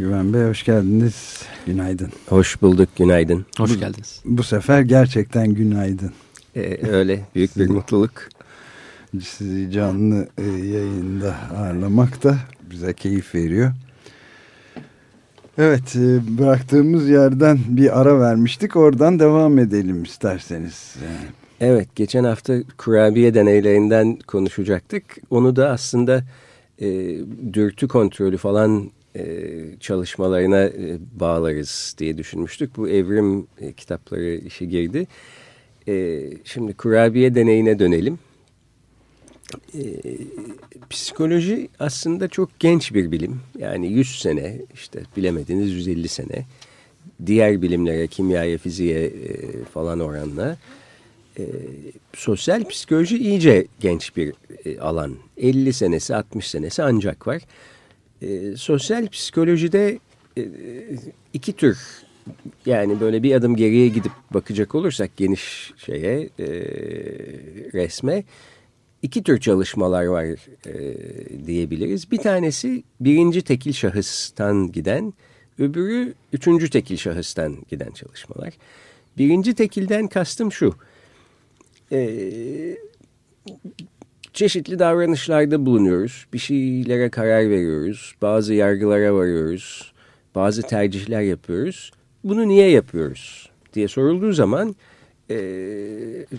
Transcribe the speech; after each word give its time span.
Güven 0.00 0.34
Bey 0.34 0.42
hoş 0.42 0.64
geldiniz. 0.64 1.42
Günaydın. 1.66 2.12
Hoş 2.28 2.62
bulduk, 2.62 2.88
günaydın. 2.96 3.46
Hoş 3.58 3.80
geldiniz. 3.80 4.20
Bu 4.24 4.42
sefer 4.42 4.80
gerçekten 4.80 5.54
günaydın. 5.54 6.12
Ee, 6.56 6.88
öyle, 6.88 7.20
büyük 7.34 7.56
bir 7.56 7.68
mutluluk. 7.68 8.12
Sizi 9.22 9.70
canlı 9.70 10.28
e, 10.38 10.44
yayında 10.44 11.36
ağırlamak 11.56 12.22
da 12.22 12.38
bize 12.70 12.92
keyif 12.92 13.34
veriyor. 13.34 13.72
Evet, 15.58 15.96
e, 15.96 16.38
bıraktığımız 16.38 17.08
yerden 17.08 17.58
bir 17.68 18.00
ara 18.00 18.20
vermiştik. 18.20 18.76
Oradan 18.76 19.18
devam 19.18 19.58
edelim 19.58 20.02
isterseniz. 20.02 20.94
Yani. 21.04 21.30
Evet, 21.60 21.88
geçen 21.96 22.24
hafta 22.24 22.54
kurabiye 22.78 23.34
deneylerinden 23.34 24.18
konuşacaktık. 24.26 25.04
Onu 25.30 25.56
da 25.56 25.70
aslında 25.70 26.24
e, 26.78 26.88
dürtü 27.52 27.88
kontrolü 27.88 28.36
falan 28.36 28.90
çalışmalarına 29.80 30.62
e, 30.62 30.98
bağlarız 31.20 31.94
diye 31.98 32.18
düşünmüştük. 32.18 32.76
Bu 32.76 32.88
evrim 32.88 33.46
e, 33.60 33.72
kitapları 33.72 34.34
işi 34.36 34.68
girdi. 34.68 35.06
E, 35.88 36.22
şimdi 36.44 36.72
kurabiye 36.72 37.34
deneyine 37.34 37.78
dönelim. 37.78 38.18
E, 39.74 39.82
psikoloji 40.90 41.68
aslında 41.78 42.28
çok 42.28 42.60
genç 42.60 42.94
bir 42.94 43.12
bilim. 43.12 43.40
Yani 43.58 43.92
100 43.92 44.20
sene, 44.20 44.56
işte 44.74 45.02
bilemediniz 45.16 45.72
150 45.72 46.08
sene. 46.08 46.46
Diğer 47.26 47.62
bilimlere, 47.62 48.06
kimyaya, 48.06 48.58
fiziğe 48.58 49.04
e, 49.04 49.64
falan 49.64 50.00
oranla 50.00 50.56
e, 51.38 51.44
sosyal 52.14 52.64
psikoloji 52.64 53.18
iyice 53.18 53.66
genç 53.80 54.16
bir 54.16 54.32
e, 54.64 54.80
alan. 54.80 55.14
50 55.36 55.72
senesi 55.72 56.16
60 56.16 56.50
senesi 56.50 56.82
ancak 56.82 57.26
var. 57.26 57.42
E, 58.22 58.56
sosyal 58.56 59.08
psikolojide 59.08 59.98
e, 60.38 60.44
iki 61.32 61.52
tür 61.52 61.78
yani 62.66 63.00
böyle 63.00 63.22
bir 63.22 63.34
adım 63.34 63.56
geriye 63.56 63.88
gidip 63.88 64.12
bakacak 64.34 64.74
olursak 64.74 65.16
geniş 65.16 65.72
şeye 65.76 66.30
e, 66.38 66.46
resme 67.72 68.24
iki 69.02 69.22
tür 69.22 69.40
çalışmalar 69.40 70.04
var 70.04 70.26
e, 70.66 71.46
diyebiliriz. 71.46 72.10
Bir 72.10 72.18
tanesi 72.18 72.82
birinci 73.00 73.42
tekil 73.42 73.72
şahıstan 73.72 74.72
giden, 74.72 75.14
öbürü 75.58 76.14
üçüncü 76.32 76.70
tekil 76.70 76.96
şahıstan 76.96 77.56
giden 77.68 77.90
çalışmalar. 77.90 78.54
Birinci 79.18 79.54
tekilden 79.54 80.06
kastım 80.06 80.52
şu 80.52 80.74
e, 81.92 82.00
çeşitli 84.32 84.78
davranışlarda 84.78 85.66
bulunuyoruz. 85.66 86.26
Bir 86.32 86.38
şeylere 86.38 87.10
karar 87.10 87.50
veriyoruz. 87.50 88.14
Bazı 88.22 88.54
yargılara 88.54 89.14
varıyoruz. 89.14 89.92
Bazı 90.34 90.62
tercihler 90.62 91.20
yapıyoruz. 91.20 91.90
Bunu 92.24 92.48
niye 92.48 92.70
yapıyoruz 92.70 93.50
diye 93.74 93.88
sorulduğu 93.88 94.32
zaman 94.32 94.76
e, 95.30 95.36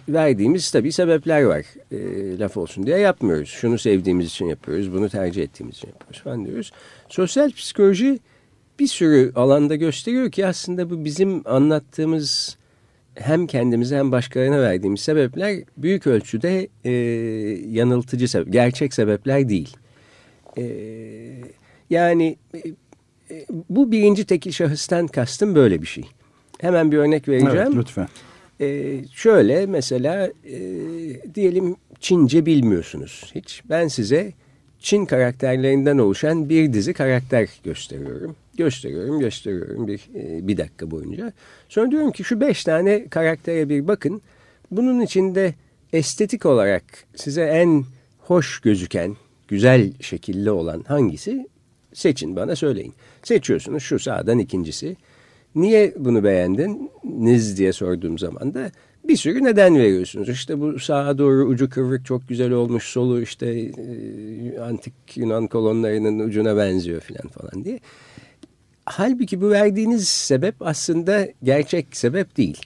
verdiğimiz 0.10 0.72
tabii 0.72 0.92
sebepler 0.92 1.44
var. 1.44 1.66
E, 1.92 2.40
laf 2.40 2.58
olsun 2.58 2.86
diye 2.86 2.98
yapmıyoruz. 2.98 3.50
Şunu 3.50 3.78
sevdiğimiz 3.78 4.28
için 4.28 4.46
yapıyoruz. 4.46 4.94
Bunu 4.94 5.10
tercih 5.10 5.44
ettiğimiz 5.44 5.76
için 5.76 5.88
yapıyoruz 5.88 6.22
falan 6.22 6.46
diyoruz. 6.46 6.72
Sosyal 7.10 7.52
psikoloji 7.52 8.20
bir 8.80 8.88
sürü 8.88 9.32
alanda 9.36 9.76
gösteriyor 9.76 10.32
ki 10.32 10.46
aslında 10.48 10.90
bu 10.90 11.06
bizim 11.06 11.42
anlattığımız 11.46 12.58
hem 13.16 13.48
kendimize 13.48 13.98
hem 13.98 14.12
başkalarına 14.12 14.62
verdiğimiz 14.62 15.02
sebepler 15.02 15.64
büyük 15.78 16.08
ölçüde 16.08 16.68
e, 16.84 16.92
yanıltıcı 17.70 18.28
sebep, 18.28 18.54
gerçek 18.54 18.94
sebepler 18.94 19.50
değil. 19.50 19.78
E, 20.58 20.66
yani 21.90 22.38
e, 22.56 23.46
bu 23.70 23.92
birinci 23.92 24.26
tekil 24.26 24.52
şahıstan 24.52 25.08
kastım 25.08 25.56
böyle 25.56 25.82
bir 25.82 25.88
şey. 25.88 26.04
Hemen 26.60 26.92
bir 26.92 26.98
örnek 26.98 27.28
vereceğim. 27.28 27.58
Evet, 27.58 27.76
lütfen. 27.76 28.08
E, 28.62 28.98
şöyle 29.14 29.66
mesela 29.66 30.32
e, 30.46 30.60
diyelim 31.36 31.76
Çince 32.00 32.46
bilmiyorsunuz 32.46 33.32
hiç. 33.36 33.62
Ben 33.70 33.88
size 33.88 34.34
Çin 34.82 35.06
karakterlerinden 35.06 35.98
oluşan 35.98 36.50
bir 36.50 36.74
dizi 36.74 36.94
karakter 36.94 37.50
gösteriyorum. 37.64 38.36
Gösteriyorum, 38.58 39.20
gösteriyorum 39.20 39.88
bir, 39.88 40.10
e, 40.16 40.48
bir 40.48 40.58
dakika 40.58 40.92
boyunca. 40.92 41.34
Sonra 41.70 41.92
diyorum 41.92 42.12
ki 42.12 42.24
şu 42.24 42.42
beş 42.42 42.64
tane 42.64 43.08
karaktere 43.08 43.70
bir 43.70 43.88
bakın. 43.88 44.22
Bunun 44.72 45.02
içinde 45.02 45.54
estetik 45.94 46.46
olarak 46.46 46.84
size 47.16 47.44
en 47.44 47.86
hoş 48.20 48.60
gözüken, 48.60 49.16
güzel 49.48 49.94
şekilli 50.02 50.52
olan 50.52 50.84
hangisi? 50.88 51.48
Seçin 51.94 52.36
bana 52.36 52.56
söyleyin. 52.56 52.94
Seçiyorsunuz 53.24 53.84
şu 53.84 54.00
sağdan 54.00 54.40
ikincisi. 54.40 54.98
Niye 55.56 55.94
bunu 55.98 56.24
beğendiniz 56.24 57.58
diye 57.58 57.74
sorduğum 57.74 58.20
zaman 58.20 58.54
da 58.54 58.72
bir 59.08 59.16
sürü 59.16 59.44
neden 59.44 59.76
veriyorsunuz. 59.76 60.30
İşte 60.30 60.60
bu 60.60 60.80
sağa 60.80 61.18
doğru 61.18 61.46
ucu 61.46 61.70
kıvrık 61.70 62.06
çok 62.06 62.28
güzel 62.28 62.52
olmuş 62.52 62.84
solu 62.84 63.22
işte 63.22 63.48
e, 63.48 64.60
antik 64.60 64.94
Yunan 65.16 65.48
kolonlarının 65.48 66.20
ucuna 66.20 66.58
benziyor 66.58 67.02
falan 67.02 67.28
falan 67.28 67.66
diye. 67.66 67.80
Halbuki 68.86 69.42
bu 69.42 69.50
verdiğiniz 69.50 70.08
sebep 70.08 70.56
aslında 70.60 71.28
gerçek 71.44 71.88
sebep 71.92 72.38
değil. 72.38 72.62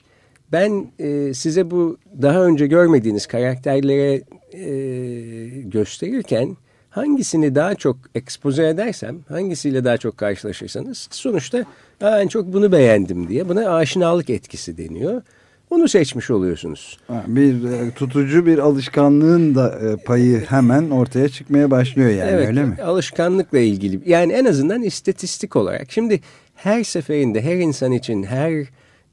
Ben 0.52 0.86
e, 0.98 1.34
size 1.34 1.70
bu 1.70 1.98
daha 2.22 2.44
önce 2.44 2.66
görmediğiniz 2.66 3.26
karakterlere 3.26 4.22
e, 4.52 5.60
gösterirken 5.60 6.56
hangisini 6.90 7.54
daha 7.54 7.74
çok 7.74 7.96
ekspoze 8.14 8.68
edersem, 8.68 9.18
hangisiyle 9.28 9.84
daha 9.84 9.96
çok 9.96 10.16
karşılaşırsanız 10.16 11.08
sonuçta 11.10 11.64
en 12.00 12.28
çok 12.28 12.52
bunu 12.52 12.72
beğendim 12.72 13.28
diye 13.28 13.48
buna 13.48 13.74
aşinalık 13.76 14.30
etkisi 14.30 14.78
deniyor. 14.78 15.22
Onu 15.70 15.88
seçmiş 15.88 16.30
oluyorsunuz. 16.30 16.98
Bir 17.26 17.64
e, 17.64 17.90
tutucu 17.90 18.46
bir 18.46 18.58
alışkanlığın 18.58 19.54
da 19.54 19.78
e, 19.80 19.96
payı 19.96 20.44
hemen 20.48 20.90
ortaya 20.90 21.28
çıkmaya 21.28 21.70
başlıyor 21.70 22.10
yani 22.10 22.30
evet, 22.30 22.48
öyle 22.48 22.64
mi? 22.64 22.76
Alışkanlıkla 22.82 23.58
ilgili. 23.58 24.00
Yani 24.06 24.32
en 24.32 24.44
azından 24.44 24.82
istatistik 24.82 25.56
olarak. 25.56 25.92
Şimdi 25.92 26.20
her 26.54 26.84
seferinde 26.84 27.42
her 27.42 27.56
insan 27.56 27.92
için 27.92 28.22
her 28.22 28.52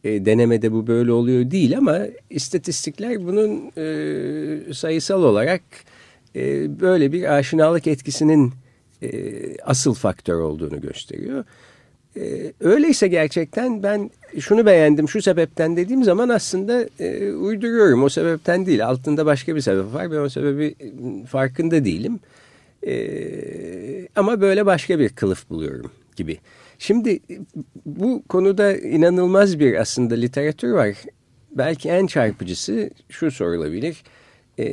e, 0.03 0.25
denemede 0.25 0.71
bu 0.71 0.87
böyle 0.87 1.11
oluyor 1.11 1.51
değil 1.51 1.77
ama 1.77 1.99
istatistikler 2.29 3.27
bunun 3.27 3.71
e, 3.77 4.73
sayısal 4.73 5.23
olarak 5.23 5.61
e, 6.35 6.79
böyle 6.79 7.11
bir 7.11 7.33
aşinalık 7.33 7.87
etkisinin 7.87 8.53
e, 9.01 9.11
asıl 9.57 9.93
faktör 9.93 10.39
olduğunu 10.39 10.81
gösteriyor. 10.81 11.43
Ee, 12.17 12.53
öyleyse 12.59 13.07
gerçekten 13.07 13.83
ben 13.83 14.11
şunu 14.39 14.65
beğendim 14.65 15.09
şu 15.09 15.21
sebepten 15.21 15.77
dediğim 15.77 16.03
zaman 16.03 16.29
aslında 16.29 16.85
e, 16.99 17.31
uyduruyorum. 17.33 18.03
O 18.03 18.09
sebepten 18.09 18.65
değil. 18.65 18.85
Altında 18.87 19.25
başka 19.25 19.55
bir 19.55 19.61
sebep 19.61 19.93
var. 19.93 20.11
Ben 20.11 20.17
o 20.17 20.29
sebebi 20.29 20.75
ıı, 20.83 21.25
farkında 21.25 21.85
değilim. 21.85 22.19
E, 22.87 24.07
ama 24.15 24.41
böyle 24.41 24.65
başka 24.65 24.99
bir 24.99 25.09
kılıf 25.09 25.49
buluyorum 25.49 25.91
gibi. 26.15 26.37
Şimdi 26.79 27.19
bu 27.85 28.23
konuda 28.29 28.77
inanılmaz 28.77 29.59
bir 29.59 29.75
aslında 29.75 30.15
literatür 30.15 30.71
var. 30.71 30.95
Belki 31.51 31.89
en 31.89 32.07
çarpıcısı 32.07 32.89
şu 33.09 33.31
sorulabilir. 33.31 34.03
E, 34.59 34.65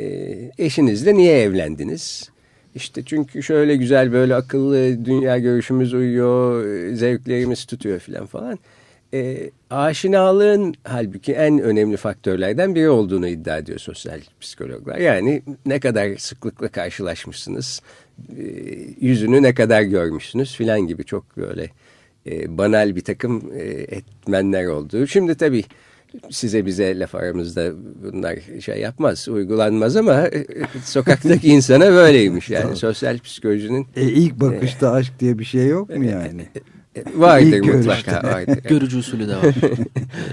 eşinizle 0.58 1.14
niye 1.14 1.40
evlendiniz? 1.40 2.29
İşte 2.74 3.02
çünkü 3.06 3.42
şöyle 3.42 3.76
güzel 3.76 4.12
böyle 4.12 4.34
akıllı 4.34 5.04
dünya 5.04 5.38
görüşümüz 5.38 5.94
uyuyor, 5.94 6.64
zevklerimiz 6.94 7.64
tutuyor 7.64 7.98
filan 7.98 8.26
falan. 8.26 8.58
E, 9.14 9.50
aşinalığın 9.70 10.74
halbuki 10.84 11.32
en 11.32 11.58
önemli 11.58 11.96
faktörlerden 11.96 12.74
biri 12.74 12.88
olduğunu 12.88 13.28
iddia 13.28 13.58
ediyor 13.58 13.78
sosyal 13.78 14.20
psikologlar. 14.40 14.98
Yani 14.98 15.42
ne 15.66 15.80
kadar 15.80 16.16
sıklıkla 16.16 16.68
karşılaşmışsınız, 16.68 17.82
e, 18.38 18.42
yüzünü 19.00 19.42
ne 19.42 19.54
kadar 19.54 19.82
görmüşsünüz 19.82 20.56
filan 20.56 20.80
gibi 20.80 21.04
çok 21.04 21.36
böyle 21.36 21.70
e, 22.26 22.58
banal 22.58 22.96
bir 22.96 23.04
takım 23.04 23.52
e, 23.54 23.62
etmenler 23.96 24.66
olduğu. 24.66 25.06
Şimdi 25.06 25.34
tabii 25.34 25.64
size 26.30 26.66
bize 26.66 26.98
laf 26.98 27.14
aramızda 27.14 27.72
bunlar 28.02 28.38
şey 28.60 28.80
yapmaz, 28.80 29.28
uygulanmaz 29.28 29.96
ama 29.96 30.26
sokaktaki 30.84 31.48
insana 31.48 31.92
böyleymiş 31.92 32.50
yani 32.50 32.76
sosyal 32.76 33.18
psikolojinin. 33.18 33.86
E, 33.96 34.02
ilk 34.02 34.40
bakışta 34.40 34.92
aşk 34.92 35.20
diye 35.20 35.38
bir 35.38 35.44
şey 35.44 35.66
yok 35.66 35.96
mu 35.96 36.04
yani? 36.04 36.46
Vardır 37.14 37.46
İlk 37.46 37.74
mutlaka 37.74 38.28
vardır. 38.28 38.62
Görücü 38.68 38.98
usulü 38.98 39.28
de 39.28 39.36
var. 39.36 39.54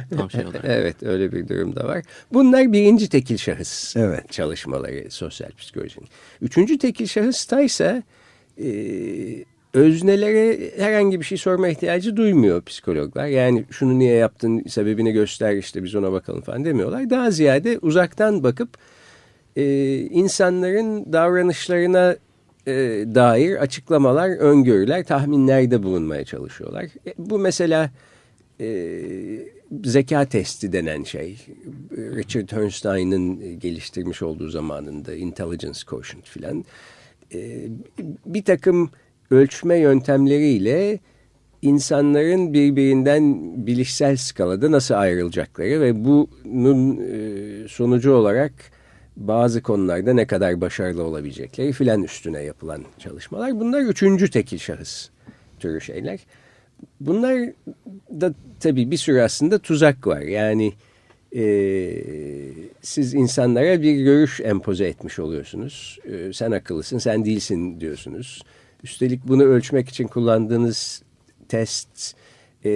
Tam 0.18 0.32
şey 0.32 0.46
olarak. 0.46 0.66
Evet 0.66 1.04
öyle 1.04 1.32
bir 1.32 1.48
durum 1.48 1.76
da 1.76 1.88
var. 1.88 2.04
Bunlar 2.34 2.74
birinci 2.74 3.10
tekil 3.10 3.38
şahıs 3.38 3.96
evet. 3.96 4.32
çalışmaları 4.32 5.12
sosyal 5.12 5.52
psikolojinin. 5.52 6.08
Üçüncü 6.42 6.78
tekil 6.78 7.08
şahısta 7.08 7.62
ise 7.62 8.04
e, 8.58 8.68
öznelere 9.78 10.72
herhangi 10.78 11.20
bir 11.20 11.26
şey 11.26 11.38
sorma 11.38 11.68
ihtiyacı 11.68 12.18
duymuyor 12.18 12.62
psikologlar. 12.62 13.28
Yani 13.28 13.66
şunu 13.72 14.00
niye 14.00 14.16
yaptın 14.16 14.64
sebebini 14.68 15.12
göster 15.12 15.56
işte 15.56 15.84
biz 15.84 15.96
ona 15.96 16.12
bakalım 16.12 16.42
falan 16.42 16.66
demiyorlar. 16.66 17.10
Daha 17.10 17.32
ziyade 17.32 17.80
uzaktan 17.82 18.44
bakıp 18.44 18.70
e, 19.56 19.96
insanların 19.98 21.14
davranışlarına 21.14 22.16
e, 22.68 22.74
dair 23.16 23.56
açıklamalar, 23.56 24.30
öngörüler, 24.30 25.04
tahminlerde 25.04 25.84
bulunmaya 25.84 26.26
çalışıyorlar. 26.26 26.84
E, 26.84 27.14
bu 27.18 27.40
mesela 27.40 27.92
e, 28.62 29.02
zeka 29.84 30.26
testi 30.26 30.72
denen 30.72 31.04
şey. 31.04 31.38
Richard 31.92 32.52
Bernstein'ın 32.52 33.60
geliştirmiş 33.60 34.22
olduğu 34.22 34.50
zamanında 34.50 35.16
intelligence 35.16 35.80
quotient 35.88 36.26
filan. 36.26 36.66
E, 37.34 37.68
bir 38.26 38.44
takım 38.44 38.90
ölçme 39.32 39.78
yöntemleriyle 39.78 41.00
insanların 41.62 42.54
birbirinden 42.54 43.54
bilişsel 43.68 44.16
skalada 44.16 44.72
nasıl 44.72 44.96
ayrılacakları 44.96 45.82
ve 45.82 46.06
bunun 46.06 46.98
e, 46.98 47.68
sonucu 47.68 48.14
olarak 48.14 48.52
bazı 49.18 49.62
konularda 49.62 50.14
ne 50.14 50.28
kadar 50.28 50.62
başarılı 50.62 51.04
olabilecekleri 51.04 51.72
filan 51.72 52.04
üstüne 52.04 52.44
yapılan 52.44 52.84
çalışmalar. 53.00 53.60
Bunlar 53.60 53.82
üçüncü 53.82 54.32
tekil 54.32 54.58
şahıs 54.58 55.10
türü 55.60 55.82
şeyler. 55.82 56.20
Bunlar 57.00 57.50
da 58.22 58.34
tabii 58.60 58.92
bir 58.92 58.98
sürü 58.98 59.20
aslında 59.20 59.60
tuzak 59.60 60.08
var. 60.08 60.22
Yani 60.22 60.74
e, 61.36 61.44
siz 62.82 63.14
insanlara 63.14 63.82
bir 63.82 63.96
görüş 63.96 64.42
empoze 64.42 64.88
etmiş 64.88 65.20
oluyorsunuz. 65.20 66.00
E, 66.06 66.34
sen 66.34 66.52
akıllısın, 66.52 66.98
sen 66.98 67.26
değilsin 67.26 67.80
diyorsunuz. 67.80 68.42
Üstelik 68.84 69.28
bunu 69.28 69.44
ölçmek 69.44 69.90
için 69.90 70.08
kullandığınız 70.08 71.04
test 71.50 72.16
e, 72.66 72.70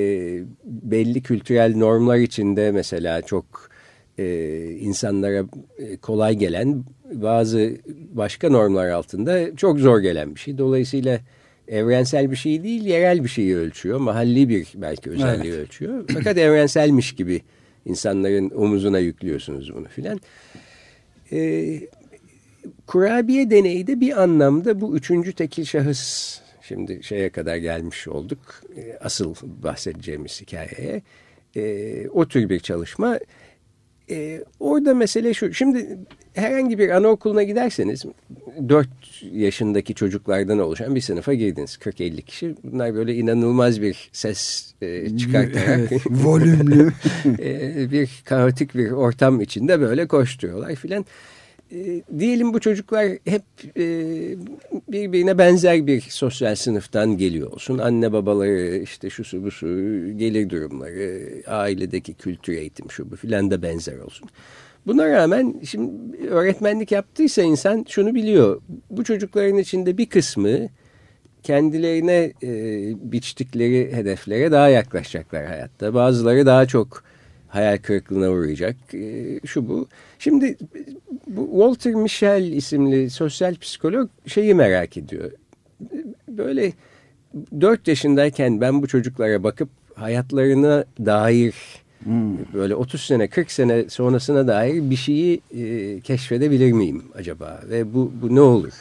belli 0.65 1.21
kültürel 1.21 1.75
normlar 1.75 2.17
içinde 2.17 2.71
mesela 2.71 3.21
çok 3.21 3.69
e, 4.17 4.63
insanlara 4.79 5.45
e, 5.77 5.97
kolay 5.97 6.35
gelen 6.35 6.83
bazı 7.13 7.77
başka 8.13 8.49
normlar 8.49 8.89
altında 8.89 9.55
çok 9.55 9.79
zor 9.79 9.99
gelen 9.99 10.35
bir 10.35 10.39
şey. 10.39 10.57
Dolayısıyla 10.57 11.19
evrensel 11.67 12.31
bir 12.31 12.35
şey 12.35 12.63
değil, 12.63 12.85
yerel 12.85 13.23
bir 13.23 13.29
şeyi 13.29 13.55
ölçüyor. 13.55 13.99
Mahalli 13.99 14.49
bir 14.49 14.67
belki 14.75 15.09
özelliği 15.09 15.53
evet. 15.53 15.63
ölçüyor. 15.63 16.05
Fakat 16.13 16.37
evrenselmiş 16.37 17.15
gibi 17.15 17.41
insanların 17.85 18.49
omuzuna 18.49 18.99
yüklüyorsunuz 18.99 19.75
bunu 19.75 19.87
filan. 19.87 20.19
E, 21.31 21.39
kurabiye 22.91 23.49
deneyi 23.49 23.87
de 23.87 23.99
bir 23.99 24.21
anlamda 24.23 24.81
bu 24.81 24.97
üçüncü 24.97 25.33
tekil 25.33 25.65
şahıs 25.65 26.37
şimdi 26.61 27.03
şeye 27.03 27.29
kadar 27.29 27.55
gelmiş 27.55 28.07
olduk. 28.07 28.61
E, 28.77 28.97
asıl 29.01 29.35
bahsedeceğimiz 29.63 30.41
hikayeye. 30.41 31.01
E, 31.55 32.09
o 32.09 32.27
tür 32.27 32.49
bir 32.49 32.59
çalışma. 32.59 33.19
E, 34.09 34.43
orada 34.59 34.93
mesele 34.93 35.33
şu. 35.33 35.53
Şimdi 35.53 35.97
herhangi 36.33 36.79
bir 36.79 36.89
anaokuluna 36.89 37.43
giderseniz 37.43 38.03
4 38.69 38.87
yaşındaki 39.31 39.95
çocuklardan 39.95 40.59
oluşan 40.59 40.95
bir 40.95 41.01
sınıfa 41.01 41.33
girdiniz. 41.33 41.75
40-50 41.81 42.21
kişi. 42.21 42.55
Bunlar 42.63 42.95
böyle 42.95 43.15
inanılmaz 43.15 43.81
bir 43.81 44.09
ses 44.13 44.73
e, 44.81 45.17
çıkartarak. 45.17 45.91
volümlü. 46.09 46.91
e, 47.39 47.91
bir 47.91 48.21
kaotik 48.25 48.75
bir 48.75 48.91
ortam 48.91 49.41
içinde 49.41 49.79
böyle 49.79 50.07
koşturuyorlar 50.07 50.75
filan. 50.75 51.05
E, 51.71 52.01
diyelim 52.19 52.53
bu 52.53 52.59
çocuklar 52.59 53.07
hep 53.25 53.43
e, 53.77 53.85
birbirine 54.87 55.37
benzer 55.37 55.87
bir 55.87 56.01
sosyal 56.01 56.55
sınıftan 56.55 57.17
geliyor 57.17 57.51
olsun. 57.51 57.77
Anne 57.77 58.13
babaları 58.13 58.77
işte 58.77 59.09
şu 59.09 59.23
su 59.23 59.43
bu 59.43 59.51
su 59.51 59.67
gelir 60.17 60.49
durumları, 60.49 61.43
ailedeki 61.47 62.13
kültür 62.13 62.53
eğitim 62.53 62.91
şu 62.91 63.11
bu 63.11 63.15
filan 63.15 63.51
da 63.51 63.61
benzer 63.61 63.97
olsun. 63.97 64.29
Buna 64.87 65.09
rağmen 65.09 65.55
şimdi 65.65 66.17
öğretmenlik 66.27 66.91
yaptıysa 66.91 67.41
insan 67.41 67.85
şunu 67.89 68.15
biliyor. 68.15 68.61
Bu 68.89 69.03
çocukların 69.03 69.57
içinde 69.57 69.97
bir 69.97 70.05
kısmı 70.05 70.69
kendilerine 71.43 72.33
e, 72.43 72.51
biçtikleri 73.11 73.93
hedeflere 73.93 74.51
daha 74.51 74.69
yaklaşacaklar 74.69 75.45
hayatta. 75.45 75.93
Bazıları 75.93 76.45
daha 76.45 76.65
çok 76.65 77.03
hayal 77.51 77.77
kırıklığına 77.77 78.29
uğrayacak. 78.29 78.75
E, 78.93 79.39
şu 79.45 79.67
bu. 79.67 79.87
Şimdi 80.19 80.57
bu 81.27 81.45
Walter 81.51 81.93
Michel 81.93 82.43
isimli 82.43 83.09
sosyal 83.09 83.55
psikolog 83.55 84.09
şeyi 84.27 84.55
merak 84.55 84.97
ediyor. 84.97 85.31
Böyle 86.27 86.73
dört 87.61 87.87
yaşındayken 87.87 88.61
ben 88.61 88.81
bu 88.81 88.87
çocuklara 88.87 89.43
bakıp 89.43 89.69
hayatlarına 89.95 90.85
dair 91.05 91.55
hmm. 92.03 92.37
böyle 92.53 92.75
30 92.75 93.01
sene 93.01 93.27
40 93.27 93.51
sene 93.51 93.89
sonrasına 93.89 94.47
dair 94.47 94.89
bir 94.89 94.95
şeyi 94.95 95.41
e, 95.57 95.99
keşfedebilir 95.99 96.71
miyim 96.71 97.03
acaba? 97.15 97.61
Ve 97.69 97.93
bu, 97.93 98.11
bu 98.21 98.35
ne 98.35 98.41
olur? 98.41 98.73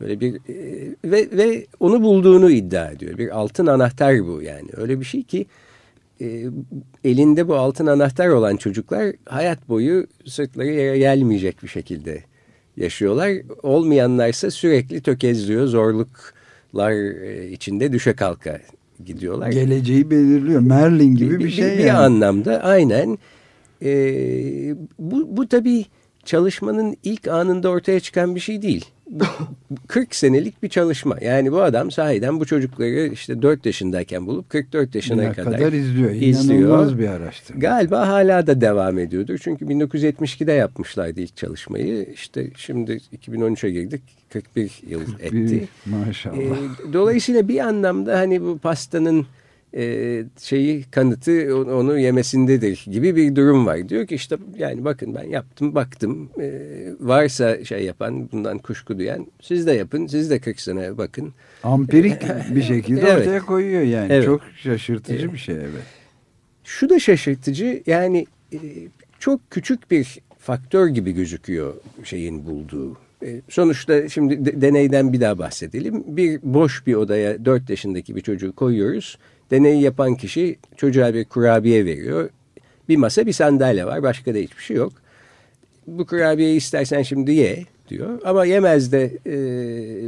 Böyle 0.00 0.20
bir 0.20 0.34
e, 0.34 0.94
ve, 1.04 1.28
ve 1.32 1.66
onu 1.80 2.02
bulduğunu 2.02 2.50
iddia 2.50 2.90
ediyor. 2.90 3.18
Bir 3.18 3.38
altın 3.38 3.66
anahtar 3.66 4.26
bu 4.26 4.42
yani. 4.42 4.68
Öyle 4.76 5.00
bir 5.00 5.04
şey 5.04 5.22
ki 5.22 5.46
e, 6.20 6.44
elinde 7.04 7.48
bu 7.48 7.54
altın 7.54 7.86
anahtar 7.86 8.28
olan 8.28 8.56
çocuklar 8.56 9.12
hayat 9.24 9.68
boyu 9.68 10.06
sırtları 10.26 10.66
yere 10.66 10.98
gelmeyecek 10.98 11.62
bir 11.62 11.68
şekilde 11.68 12.24
yaşıyorlar. 12.76 13.32
Olmayanlarsa 13.62 14.50
sürekli 14.50 15.00
tökezliyor, 15.00 15.66
zorluklar 15.66 17.22
e, 17.22 17.50
içinde 17.50 17.92
düşe 17.92 18.12
kalka 18.12 18.60
gidiyorlar. 19.04 19.50
Geleceği 19.50 20.10
belirliyor. 20.10 20.60
Merlin 20.60 21.16
gibi 21.16 21.38
bir, 21.38 21.44
bir 21.44 21.50
şey 21.50 21.64
bir, 21.64 21.70
yani. 21.70 21.84
Bir 21.84 22.04
anlamda 22.04 22.62
aynen. 22.62 23.18
E, 23.82 23.90
bu, 24.98 25.36
bu 25.36 25.48
tabii 25.48 25.84
çalışmanın 26.24 26.96
ilk 27.02 27.28
anında 27.28 27.68
ortaya 27.68 28.00
çıkan 28.00 28.34
bir 28.34 28.40
şey 28.40 28.62
değil. 28.62 28.84
40 29.86 30.14
senelik 30.14 30.62
bir 30.62 30.68
çalışma. 30.68 31.16
Yani 31.20 31.52
bu 31.52 31.62
adam 31.62 31.90
sahiden 31.90 32.40
bu 32.40 32.46
çocukları 32.46 33.06
işte 33.12 33.42
4 33.42 33.66
yaşındayken 33.66 34.26
bulup 34.26 34.50
44 34.50 34.94
yaşına 34.94 35.22
ne 35.22 35.32
kadar, 35.32 35.52
kadar 35.52 35.72
izliyor. 35.72 36.10
izliyor. 36.10 36.60
İnanılmaz 36.60 36.98
bir 36.98 37.08
araştırma. 37.08 37.60
Galiba 37.60 38.08
hala 38.08 38.46
da 38.46 38.60
devam 38.60 38.98
ediyordur. 38.98 39.38
Çünkü 39.42 39.64
1972'de 39.64 40.52
yapmışlardı 40.52 41.20
ilk 41.20 41.36
çalışmayı. 41.36 42.06
İşte 42.14 42.50
şimdi 42.56 43.00
2013'e 43.26 43.70
girdik. 43.70 44.02
41 44.32 44.82
yıl 44.88 45.00
41, 45.04 45.44
etti. 45.44 45.68
Maşallah. 45.86 46.36
Ee, 46.36 46.92
dolayısıyla 46.92 47.48
bir 47.48 47.58
anlamda 47.58 48.18
hani 48.18 48.42
bu 48.42 48.58
pastanın 48.58 49.26
e, 49.76 50.24
şeyi 50.42 50.84
kanıtı 50.90 51.56
onu 51.56 51.98
yemesindedir 51.98 52.84
gibi 52.90 53.16
bir 53.16 53.36
durum 53.36 53.66
var. 53.66 53.88
Diyor 53.88 54.06
ki 54.06 54.14
işte 54.14 54.36
yani 54.58 54.84
bakın 54.84 55.14
ben 55.14 55.24
yaptım 55.24 55.74
baktım 55.74 56.30
e, 56.40 56.50
varsa 57.00 57.64
şey 57.64 57.84
yapan 57.84 58.32
bundan 58.32 58.58
kuşku 58.58 58.98
duyan 58.98 59.26
siz 59.42 59.66
de 59.66 59.72
yapın 59.72 60.06
siz 60.06 60.30
de 60.30 60.38
40 60.38 60.60
sene 60.60 60.98
bakın. 60.98 61.34
Ampirik 61.62 62.22
bir 62.54 62.62
şekilde 62.62 63.00
evet. 63.00 63.20
ortaya 63.20 63.40
koyuyor 63.40 63.82
yani 63.82 64.12
evet. 64.12 64.24
çok 64.24 64.40
şaşırtıcı 64.62 65.24
evet. 65.24 65.32
bir 65.32 65.38
şey 65.38 65.54
evet. 65.54 65.84
Şu 66.64 66.88
da 66.88 66.98
şaşırtıcı 66.98 67.82
yani 67.86 68.26
e, 68.52 68.58
çok 69.18 69.50
küçük 69.50 69.90
bir 69.90 70.18
faktör 70.38 70.88
gibi 70.88 71.12
gözüküyor 71.12 71.74
şeyin 72.04 72.46
bulduğu. 72.46 72.96
E, 73.24 73.40
sonuçta 73.48 74.08
şimdi 74.08 74.60
deneyden 74.60 75.12
bir 75.12 75.20
daha 75.20 75.38
bahsedelim. 75.38 76.04
Bir 76.06 76.40
boş 76.42 76.86
bir 76.86 76.94
odaya 76.94 77.44
4 77.44 77.70
yaşındaki 77.70 78.16
bir 78.16 78.20
çocuğu 78.20 78.52
koyuyoruz 78.52 79.18
Deneyi 79.50 79.82
yapan 79.82 80.14
kişi 80.14 80.56
çocuğa 80.76 81.14
bir 81.14 81.24
kurabiye 81.24 81.84
veriyor. 81.84 82.30
Bir 82.88 82.96
masa 82.96 83.26
bir 83.26 83.32
sandalye 83.32 83.86
var 83.86 84.02
başka 84.02 84.34
da 84.34 84.38
hiçbir 84.38 84.62
şey 84.62 84.76
yok. 84.76 84.92
Bu 85.86 86.06
kurabiyeyi 86.06 86.56
istersen 86.56 87.02
şimdi 87.02 87.32
ye 87.32 87.64
diyor. 87.88 88.20
Ama 88.24 88.44
yemez 88.44 88.92
de 88.92 89.10
e, 89.26 89.36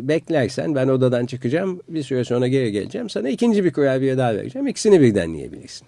beklersen 0.09 0.75
ben 0.75 0.89
odadan 0.89 1.27
çıkacağım 1.27 1.81
bir 1.89 2.03
süre 2.03 2.25
sonra 2.25 2.49
geri 2.49 2.73
geleceğim. 2.73 3.11
Sana 3.11 3.29
ikinci 3.29 3.65
bir 3.65 3.73
kurabiye 3.73 4.19
daha 4.19 4.35
vereceğim. 4.35 4.67
İkisini 4.67 5.01
birden 5.01 5.29
yiyebilirsin. 5.29 5.87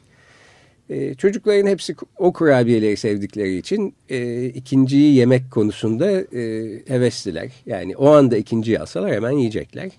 E, 0.91 1.15
çocukların 1.15 1.67
hepsi 1.67 1.95
o 2.19 2.33
kurabiyeleri 2.33 2.97
sevdikleri 2.97 3.57
için 3.57 3.95
e, 4.09 4.47
ikinciyi 4.47 5.15
yemek 5.15 5.51
konusunda 5.51 6.11
e, 6.11 6.43
hevesliler. 6.89 7.51
Yani 7.67 7.97
o 7.97 8.11
anda 8.11 8.37
ikinciyi 8.37 8.81
alsalar 8.81 9.13
hemen 9.13 9.33
yiyecekler. 9.33 9.91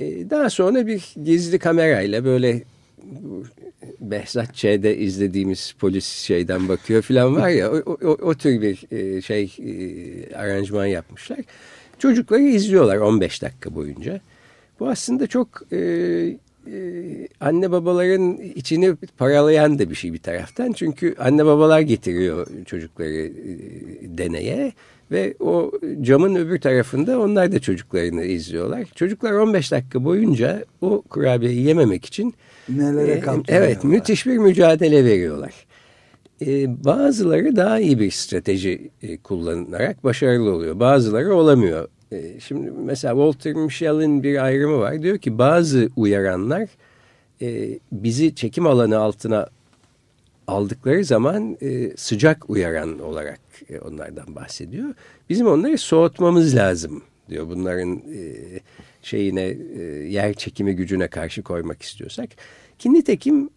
E, 0.00 0.30
daha 0.30 0.50
sonra 0.50 0.86
bir 0.86 1.14
gizli 1.24 1.58
kamerayla 1.58 2.24
böyle 2.24 2.62
Behzat 4.00 4.54
Ç'de 4.54 4.96
izlediğimiz 4.96 5.74
polis 5.78 6.06
şeyden 6.06 6.68
bakıyor 6.68 7.02
falan 7.02 7.36
var 7.36 7.48
ya 7.48 7.72
o, 7.72 7.76
o, 7.76 8.08
o 8.08 8.34
tür 8.34 8.62
bir 8.62 8.84
e, 8.90 9.22
şey 9.22 9.56
e, 9.58 10.36
aranjman 10.36 10.86
yapmışlar. 10.86 11.38
Çocukları 11.98 12.42
izliyorlar 12.42 12.96
15 12.96 13.42
dakika 13.42 13.74
boyunca. 13.74 14.20
Bu 14.80 14.88
aslında 14.88 15.26
çok 15.26 15.48
e, 15.72 15.78
e, 15.78 16.72
anne 17.40 17.70
babaların 17.70 18.36
içini 18.54 18.96
paralayan 19.18 19.78
da 19.78 19.90
bir 19.90 19.94
şey 19.94 20.12
bir 20.12 20.18
taraftan. 20.18 20.72
Çünkü 20.72 21.14
anne 21.18 21.46
babalar 21.46 21.80
getiriyor 21.80 22.46
çocukları 22.66 23.26
e, 23.26 23.28
deneye 24.18 24.72
ve 25.10 25.34
o 25.40 25.72
camın 26.00 26.34
öbür 26.34 26.60
tarafında 26.60 27.20
onlar 27.20 27.52
da 27.52 27.60
çocuklarını 27.60 28.24
izliyorlar. 28.24 28.84
Çocuklar 28.94 29.32
15 29.32 29.72
dakika 29.72 30.04
boyunca 30.04 30.64
o 30.80 31.02
kurabiyeyi 31.02 31.66
yememek 31.66 32.04
için 32.04 32.34
Nelere 32.68 33.12
e. 33.12 33.22
Evet 33.48 33.84
müthiş 33.84 34.26
bir 34.26 34.38
mücadele 34.38 35.04
veriyorlar. 35.04 35.54
E, 36.46 36.84
bazıları 36.84 37.56
daha 37.56 37.80
iyi 37.80 38.00
bir 38.00 38.10
strateji 38.10 38.90
e, 39.02 39.16
kullanarak 39.16 40.04
başarılı 40.04 40.54
oluyor. 40.54 40.80
Bazıları 40.80 41.34
olamıyor. 41.34 41.88
E, 42.12 42.40
şimdi 42.40 42.70
mesela 42.70 43.14
Walter 43.14 43.52
Michel'in 43.52 44.22
bir 44.22 44.44
ayrımı 44.44 44.78
var. 44.78 45.02
Diyor 45.02 45.18
ki 45.18 45.38
bazı 45.38 45.88
uyaranlar 45.96 46.68
e, 47.42 47.78
bizi 47.92 48.34
çekim 48.34 48.66
alanı 48.66 48.98
altına 48.98 49.48
aldıkları 50.50 51.04
zaman 51.04 51.56
e, 51.62 51.96
sıcak 51.96 52.50
uyaran 52.50 52.98
olarak 52.98 53.40
e, 53.70 53.78
onlardan 53.78 54.34
bahsediyor. 54.34 54.94
Bizim 55.28 55.46
onları 55.46 55.78
soğutmamız 55.78 56.56
lazım 56.56 57.02
diyor. 57.28 57.48
Bunların 57.48 57.96
e, 57.96 58.34
şeyine 59.02 59.56
e, 59.78 59.82
yer 60.08 60.34
çekimi 60.34 60.76
gücüne 60.76 61.08
karşı 61.08 61.42
koymak 61.42 61.82
istiyorsak. 61.82 62.28
Ki 62.78 62.92
nitekim 62.94 63.50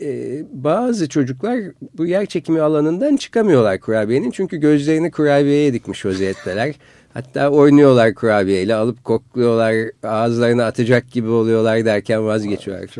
e, 0.00 0.42
bazı 0.52 1.08
çocuklar 1.08 1.60
bu 1.98 2.06
yer 2.06 2.26
çekimi 2.26 2.60
alanından 2.60 3.16
çıkamıyorlar 3.16 3.80
kurabiyenin. 3.80 4.30
Çünkü 4.30 4.56
gözlerini 4.56 5.10
kurabiyeye 5.10 5.72
dikmiş 5.72 6.06
vaziyetteler. 6.06 6.74
Hatta 7.14 7.50
oynuyorlar 7.50 8.14
kurabiyeyle 8.14 8.74
alıp 8.74 9.04
kokluyorlar 9.04 9.74
ağızlarına 10.02 10.66
atacak 10.66 11.10
gibi 11.10 11.28
oluyorlar 11.28 11.84
derken 11.84 12.26
vazgeçiyorlar. 12.26 12.90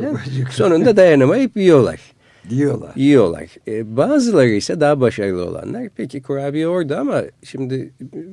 Sonunda 0.50 0.97
dayanamayıp 0.97 1.57
yiyorlar. 1.57 2.13
Diyorlar. 2.50 2.92
Yiyorlar. 2.96 3.48
E, 3.68 3.96
bazıları 3.96 4.48
ise 4.48 4.80
daha 4.80 5.00
başarılı 5.00 5.48
olanlar 5.48 5.88
peki 5.96 6.22
kurabiye 6.22 6.68
orada 6.68 6.98
ama 6.98 7.22
şimdi 7.44 7.90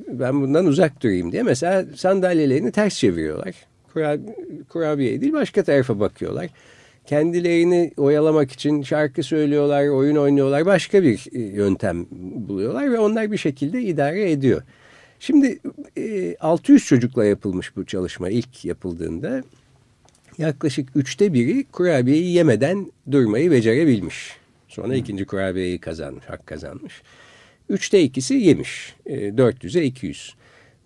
ben 0.08 0.40
bundan 0.40 0.66
uzak 0.66 1.02
durayım 1.02 1.32
diye 1.32 1.42
mesela 1.42 1.84
sandalyelerini 1.96 2.72
ters 2.72 2.98
çeviriyorlar. 2.98 3.54
Kurabiye, 3.92 4.36
kurabiye 4.68 5.20
değil 5.20 5.32
başka 5.32 5.62
tarafa 5.64 6.00
bakıyorlar. 6.00 6.48
Kendilerini 7.06 7.92
oyalamak 7.96 8.52
için 8.52 8.82
şarkı 8.82 9.22
söylüyorlar, 9.22 9.88
oyun 9.88 10.16
oynuyorlar, 10.16 10.66
başka 10.66 11.02
bir 11.02 11.26
e, 11.32 11.38
yöntem 11.38 12.06
buluyorlar 12.48 12.92
ve 12.92 12.98
onlar 12.98 13.32
bir 13.32 13.36
şekilde 13.36 13.82
idare 13.82 14.30
ediyor. 14.30 14.62
Şimdi 15.20 15.58
e, 15.96 16.36
600 16.36 16.84
çocukla 16.84 17.24
yapılmış 17.24 17.76
bu 17.76 17.84
çalışma 17.84 18.30
ilk 18.30 18.64
yapıldığında 18.64 19.42
yaklaşık 20.38 20.88
üçte 20.94 21.32
biri 21.32 21.64
kurabiyeyi 21.64 22.32
yemeden 22.32 22.92
durmayı 23.10 23.50
becerebilmiş. 23.50 24.36
Sonra 24.68 24.94
ikinci 24.94 25.24
kurabiyeyi 25.24 25.78
kazanmış, 25.78 26.24
hak 26.24 26.46
kazanmış. 26.46 27.02
Üçte 27.68 28.02
ikisi 28.02 28.34
yemiş. 28.34 28.94
E, 29.06 29.28
400'e 29.28 29.84
200. 29.84 30.34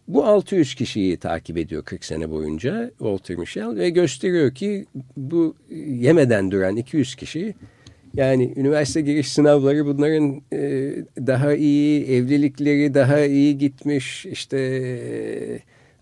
Bu 0.09 0.25
600 0.25 0.75
kişiyi 0.75 1.17
takip 1.17 1.57
ediyor 1.57 1.85
40 1.85 2.05
sene 2.05 2.31
boyunca 2.31 2.91
Walter 2.99 3.37
Michel 3.37 3.76
ve 3.76 3.91
gösteriyor 3.91 4.55
ki 4.55 4.87
bu 5.17 5.55
yemeden 5.71 6.50
duran 6.50 6.76
200 6.76 7.15
kişi 7.15 7.55
yani 8.15 8.53
üniversite 8.57 9.00
giriş 9.00 9.33
sınavları 9.33 9.87
bunların 9.87 10.43
e, 10.53 10.59
daha 11.26 11.55
iyi, 11.55 12.05
evlilikleri 12.05 12.95
daha 12.95 13.21
iyi 13.21 13.59
gitmiş, 13.59 14.26
işte 14.26 14.59
e, 14.59 15.59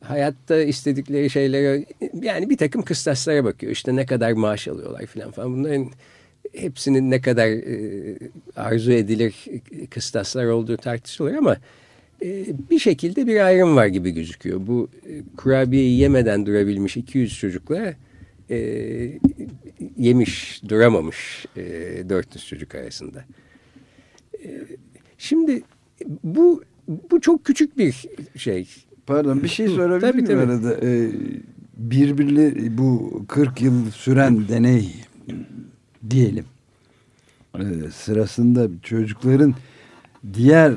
hayatta 0.08 0.62
istedikleri 0.62 1.30
şeylere 1.30 1.84
yani 2.22 2.50
bir 2.50 2.56
takım 2.56 2.82
kıstaslara 2.82 3.44
bakıyor. 3.44 3.72
İşte 3.72 3.96
ne 3.96 4.06
kadar 4.06 4.32
maaş 4.32 4.68
alıyorlar 4.68 5.06
falan 5.06 5.30
falan. 5.30 5.56
Bunların 5.56 5.90
hepsinin 6.52 7.10
ne 7.10 7.20
kadar 7.20 7.48
e, 7.48 8.18
arzu 8.56 8.92
edilir 8.92 9.34
kıstaslar 9.90 10.46
olduğu 10.46 10.76
tartışılır 10.76 11.34
ama 11.34 11.56
e, 12.22 12.46
bir 12.70 12.78
şekilde 12.78 13.26
bir 13.26 13.46
ayrım 13.46 13.76
var 13.76 13.86
gibi 13.86 14.10
gözüküyor. 14.10 14.66
Bu 14.66 14.88
e, 15.06 15.22
kurabiyeyi 15.36 15.98
yemeden 15.98 16.46
durabilmiş 16.46 16.96
200 16.96 17.38
çocukla 17.38 17.94
e, 18.50 18.56
yemiş 19.98 20.62
duramamış 20.68 21.46
e, 21.56 21.62
400 22.08 22.46
çocuk 22.46 22.74
arasında. 22.74 23.24
E, 24.44 24.48
şimdi 25.18 25.62
bu 26.24 26.64
bu 27.10 27.20
çok 27.20 27.44
küçük 27.44 27.78
bir 27.78 28.04
şey. 28.36 28.68
Pardon 29.06 29.42
bir 29.42 29.48
şey 29.48 29.68
sorabilir 29.68 30.14
miyim 30.14 30.38
arada? 30.38 30.76
Ee, 30.82 31.10
birbirleri 31.76 32.78
bu 32.78 33.22
40 33.28 33.62
yıl 33.62 33.90
süren 33.90 34.48
deney 34.48 34.94
diyelim. 36.10 36.44
Ee, 37.58 37.62
sırasında 37.92 38.68
çocukların 38.82 39.54
diğer 40.34 40.72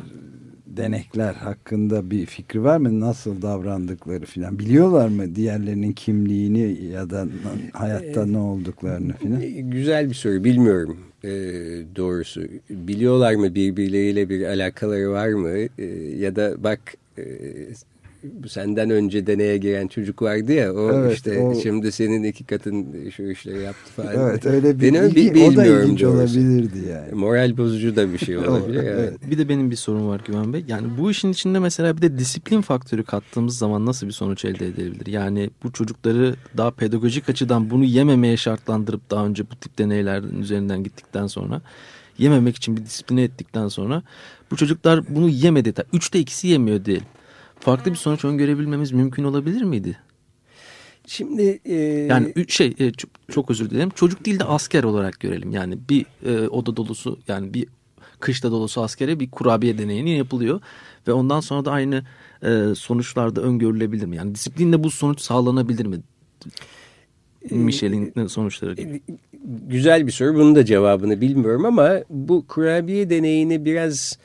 denekler 0.66 1.34
hakkında 1.34 2.12
bir 2.12 2.26
fikri 2.26 2.64
var 2.64 2.78
mı? 2.78 3.00
Nasıl 3.00 3.42
davrandıkları 3.42 4.26
filan 4.26 4.60
biliyorlar 4.60 5.08
mı 5.08 5.36
diğerlerinin 5.36 5.92
kimliğini 5.94 6.86
ya 6.86 7.10
da 7.10 7.28
hayatta 7.74 8.26
ne 8.26 8.38
olduklarını 8.38 9.14
filan? 9.14 9.42
E, 9.42 9.48
Güzel 9.50 10.10
bir 10.10 10.16
soru 10.16 10.44
bilmiyorum 10.44 10.98
e, 11.24 11.30
doğrusu. 11.96 12.42
Biliyorlar 12.70 13.36
mı 13.36 13.56
birbirleriyle 13.56 14.30
bir 14.30 14.46
alakaları 14.46 15.12
var 15.12 15.30
mı? 15.30 15.50
E, 15.78 15.86
ya 16.18 16.36
da 16.36 16.64
bak 16.64 16.80
e, 17.18 17.24
senden 18.48 18.90
önce 18.90 19.28
deneye 19.28 19.58
giren 19.58 19.88
çocuk 19.88 20.22
vardı 20.22 20.54
ya 20.54 20.74
o 20.74 20.92
Evet, 20.94 21.16
işte 21.16 21.40
o- 21.40 21.62
şimdi 21.62 21.92
senin 21.92 22.24
iki 22.24 22.44
katın 22.44 23.10
şu 23.10 23.24
işleri 23.24 23.60
yaptı 23.62 23.92
falan. 23.92 24.14
Evet 24.16 24.46
öyle 24.46 24.80
bir 24.80 24.82
Benim 24.82 25.04
ilgi- 25.04 25.34
bi- 25.34 25.40
o 25.44 25.48
da 25.48 25.52
bilmiyorum 25.52 25.86
ilginç 25.86 26.02
doğrusu. 26.02 26.40
olabilirdi 26.40 26.80
yani. 26.90 27.12
Moral 27.14 27.58
bozucu 27.58 27.96
da 27.96 28.14
bir 28.14 28.18
şey 28.18 28.38
olabilir. 28.38 28.84
evet. 28.84 29.14
Bir 29.32 29.38
de 29.38 29.50
benim 29.50 29.72
bir 29.72 29.76
sorum 29.76 30.08
var 30.08 30.22
Güven 30.28 30.54
Bey. 30.54 30.66
Yani 30.68 30.88
bu 30.98 31.12
işin 31.12 31.32
içinde 31.32 31.60
mesela 31.60 31.98
bir 31.98 32.02
de 32.02 32.18
disiplin 32.18 32.62
faktörü 32.62 33.04
kattığımız 33.04 33.58
zaman 33.58 33.86
nasıl 33.86 34.08
bir 34.08 34.12
sonuç 34.12 34.46
elde 34.46 34.68
edilebilir? 34.68 35.06
Yani 35.08 35.50
bu 35.64 35.72
çocukları 35.72 36.36
daha 36.58 36.72
pedagojik 36.72 37.30
açıdan 37.30 37.70
bunu 37.70 37.84
yememeye 37.86 38.38
şartlandırıp 38.38 39.12
daha 39.12 39.26
önce 39.26 39.44
bu 39.52 39.56
tip 39.56 39.78
deneylerin 39.78 40.42
üzerinden 40.42 40.84
gittikten 40.84 41.28
sonra 41.28 41.62
yememek 42.18 42.56
için 42.56 42.78
bir 42.78 42.86
disipline 42.86 43.24
ettikten 43.24 43.68
sonra 43.68 44.04
bu 44.52 44.56
çocuklar 44.56 45.04
bunu 45.10 45.30
yemedi. 45.30 45.74
Üçte 45.94 46.20
ikisi 46.20 46.48
yemiyor 46.48 46.86
değil. 46.86 47.04
Farklı 47.60 47.92
bir 47.92 47.98
sonuç 47.98 48.26
öngörebilmemiz 48.26 48.92
mümkün 48.92 49.24
olabilir 49.24 49.62
miydi? 49.62 49.98
Şimdi 51.08 51.60
e, 51.66 51.76
Yani 52.10 52.34
şey 52.48 52.76
e, 52.80 52.92
çok, 52.92 53.12
çok 53.32 53.52
özür 53.52 53.70
dilerim. 53.70 53.90
Çocuk 53.90 54.26
değil 54.26 54.40
de 54.40 54.44
asker 54.44 54.84
olarak 54.84 55.20
görelim. 55.20 55.52
Yani 55.52 55.78
bir 55.90 56.06
e, 56.26 56.48
oda 56.48 56.76
dolusu 56.76 57.20
yani 57.28 57.54
bir 57.54 57.68
kışta 58.20 58.52
dolusu 58.52 58.82
askere 58.82 59.20
bir 59.20 59.32
kurabiye 59.32 59.78
deneyini 59.78 60.18
yapılıyor 60.18 60.62
ve 61.08 61.14
ondan 61.14 61.40
sonra 61.40 61.66
da 61.66 61.72
aynı 61.72 62.04
e, 62.44 62.76
sonuçlarda 62.76 63.42
öngörülebilir 63.42 64.06
mi? 64.06 64.16
Yani 64.16 64.36
disiplinle 64.36 64.84
bu 64.84 64.92
sonuç 64.92 65.22
sağlanabilir 65.22 65.86
mi? 65.86 65.98
Michel'in 67.52 68.28
sonuçları 68.28 68.74
gibi. 68.74 69.02
güzel 69.68 70.08
bir 70.08 70.12
soru. 70.12 70.36
Bunun 70.36 70.56
da 70.56 70.66
cevabını 70.66 71.22
bilmiyorum 71.22 71.66
ama 71.66 71.92
bu 72.10 72.48
kurabiye 72.48 73.10
deneyini 73.10 73.66
biraz 73.66 74.18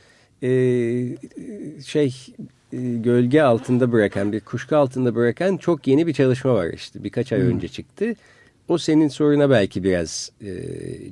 e, 0.43 0.49
şey 1.87 2.07
e, 2.07 2.33
gölge 3.03 3.43
altında 3.43 3.93
bırakan 3.93 4.33
bir 4.33 4.41
kuşku 4.41 4.77
altında 4.77 5.15
bırakan 5.15 5.57
çok 5.57 5.87
yeni 5.87 6.07
bir 6.07 6.13
çalışma 6.13 6.55
var 6.55 6.67
işte 6.75 7.05
birkaç 7.05 7.33
ay 7.33 7.41
önce 7.41 7.69
çıktı. 7.69 8.15
O 8.69 8.79
senin 8.79 9.09
soruna 9.09 9.51
belki 9.51 9.85
biraz 9.85 10.33
e, 10.41 10.51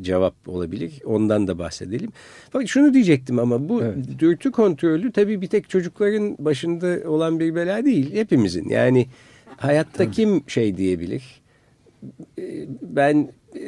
cevap 0.02 0.34
olabilir. 0.48 0.92
Ondan 1.04 1.46
da 1.48 1.58
bahsedelim. 1.58 2.12
Fakat 2.50 2.68
şunu 2.68 2.94
diyecektim 2.94 3.38
ama 3.38 3.68
bu 3.68 3.82
Evet. 3.82 3.96
dürtü 4.18 4.50
kontrolü 4.50 5.12
tabii 5.12 5.40
bir 5.40 5.46
tek 5.46 5.70
çocukların 5.70 6.36
başında 6.38 7.10
olan 7.10 7.40
bir 7.40 7.54
bela 7.54 7.84
değil. 7.84 8.14
Hepimizin 8.14 8.68
yani 8.68 9.06
hayatta 9.56 10.10
kim 10.10 10.42
şey 10.50 10.76
diyebilir? 10.76 11.40
E, 12.38 12.66
ben 12.82 13.28
e, 13.54 13.62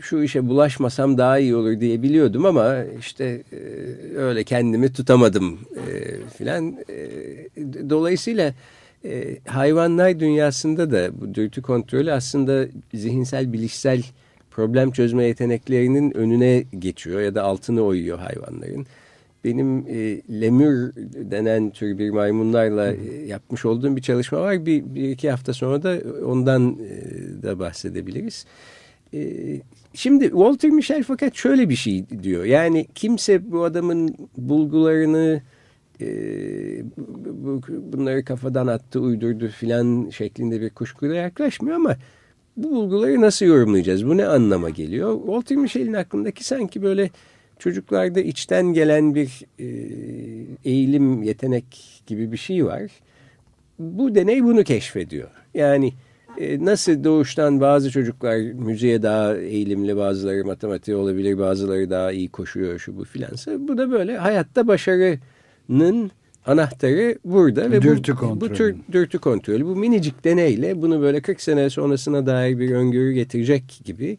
şu 0.00 0.22
işe 0.22 0.48
bulaşmasam 0.48 1.18
daha 1.18 1.38
iyi 1.38 1.56
olur 1.56 1.80
diye 1.80 2.02
biliyordum 2.02 2.46
ama 2.46 2.76
işte 2.98 3.42
e, 3.52 3.56
öyle 4.16 4.44
kendimi 4.44 4.92
tutamadım 4.92 5.58
e, 5.76 6.16
filan. 6.38 6.76
E, 6.88 7.10
dolayısıyla 7.90 8.54
hayvanlar 9.46 10.20
dünyasında 10.20 10.90
da 10.90 11.20
bu 11.20 11.34
dürtü 11.34 11.62
kontrolü 11.62 12.12
aslında 12.12 12.66
zihinsel 12.94 13.52
bilişsel 13.52 14.02
problem 14.50 14.90
çözme 14.90 15.24
yeteneklerinin 15.24 16.16
önüne 16.16 16.64
geçiyor 16.78 17.20
ya 17.20 17.34
da 17.34 17.42
altını 17.42 17.82
oyuyor 17.82 18.18
hayvanların. 18.18 18.86
Benim 19.44 19.78
e, 19.78 20.20
lemür 20.40 20.92
denen 21.30 21.70
tür 21.70 21.98
bir 21.98 22.10
maymunlarla 22.10 22.92
e, 22.92 23.26
yapmış 23.26 23.64
olduğum 23.64 23.96
bir 23.96 24.02
çalışma 24.02 24.40
var. 24.40 24.66
Bir, 24.66 24.94
bir 24.94 25.10
iki 25.10 25.30
hafta 25.30 25.52
sonra 25.52 25.82
da 25.82 25.98
ondan 26.26 26.78
e, 26.78 27.42
da 27.42 27.58
bahsedebiliriz. 27.58 28.46
E, 28.46 28.81
şimdi 29.94 30.24
Walter 30.24 30.70
Michel 30.70 31.02
fakat 31.02 31.34
şöyle 31.34 31.68
bir 31.68 31.76
şey 31.76 32.04
diyor. 32.22 32.44
Yani 32.44 32.86
kimse 32.94 33.52
bu 33.52 33.64
adamın 33.64 34.16
bulgularını 34.36 35.42
e, 36.00 36.06
bunları 37.92 38.24
kafadan 38.24 38.66
attı, 38.66 39.00
uydurdu 39.00 39.48
filan 39.48 40.10
şeklinde 40.10 40.60
bir 40.60 40.70
kuşkuyla 40.70 41.16
yaklaşmıyor 41.16 41.76
ama 41.76 41.96
bu 42.56 42.70
bulguları 42.70 43.20
nasıl 43.20 43.46
yorumlayacağız? 43.46 44.06
Bu 44.06 44.16
ne 44.16 44.26
anlama 44.26 44.70
geliyor? 44.70 45.18
Walter 45.18 45.56
Michel'in 45.56 45.92
aklındaki 45.92 46.44
sanki 46.44 46.82
böyle 46.82 47.10
çocuklarda 47.58 48.20
içten 48.20 48.66
gelen 48.66 49.14
bir 49.14 49.42
e, 49.58 49.66
eğilim, 50.64 51.22
yetenek 51.22 52.02
gibi 52.06 52.32
bir 52.32 52.36
şey 52.36 52.66
var. 52.66 52.82
Bu 53.78 54.14
deney 54.14 54.44
bunu 54.44 54.64
keşfediyor. 54.64 55.28
Yani 55.54 55.92
e, 56.38 56.64
nasıl 56.64 57.04
doğuştan 57.04 57.60
bazı 57.60 57.90
çocuklar 57.90 58.36
müziğe 58.38 59.02
daha 59.02 59.36
eğilimli, 59.36 59.96
bazıları 59.96 60.44
matematiğe 60.44 60.96
olabilir, 60.96 61.38
bazıları 61.38 61.90
daha 61.90 62.12
iyi 62.12 62.28
koşuyor 62.28 62.78
şu 62.78 62.96
bu 62.96 63.04
filansa. 63.04 63.68
Bu 63.68 63.78
da 63.78 63.90
böyle 63.90 64.16
hayatta 64.16 64.66
başarının 64.66 66.10
anahtarı 66.46 67.18
burada 67.24 67.70
ve 67.70 67.82
dürtü 67.82 68.12
bu, 68.12 68.16
kontrolü. 68.16 68.50
bu 68.50 68.54
tür 68.54 68.76
dürtü 68.92 69.18
kontrolü 69.18 69.64
bu 69.64 69.76
minicik 69.76 70.24
deneyle 70.24 70.82
bunu 70.82 71.00
böyle 71.00 71.20
40 71.20 71.40
sene 71.40 71.70
sonrasına 71.70 72.26
dair 72.26 72.58
bir 72.58 72.70
öngörü 72.70 73.12
getirecek 73.12 73.80
gibi 73.84 74.18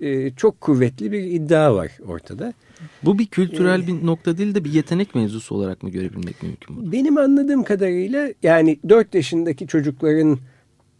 e, 0.00 0.30
çok 0.30 0.60
kuvvetli 0.60 1.12
bir 1.12 1.22
iddia 1.22 1.74
var 1.74 1.90
ortada. 2.06 2.54
Bu 3.02 3.18
bir 3.18 3.26
kültürel 3.26 3.86
bir 3.86 4.06
nokta 4.06 4.38
değil 4.38 4.54
de 4.54 4.64
bir 4.64 4.72
yetenek 4.72 5.14
mevzusu 5.14 5.54
olarak 5.54 5.82
mı 5.82 5.90
görebilmek 5.90 6.42
mümkün? 6.42 6.76
Bunu? 6.76 6.92
Benim 6.92 7.16
anladığım 7.16 7.64
kadarıyla 7.64 8.28
yani 8.42 8.78
4 8.88 9.14
yaşındaki 9.14 9.66
çocukların 9.66 10.38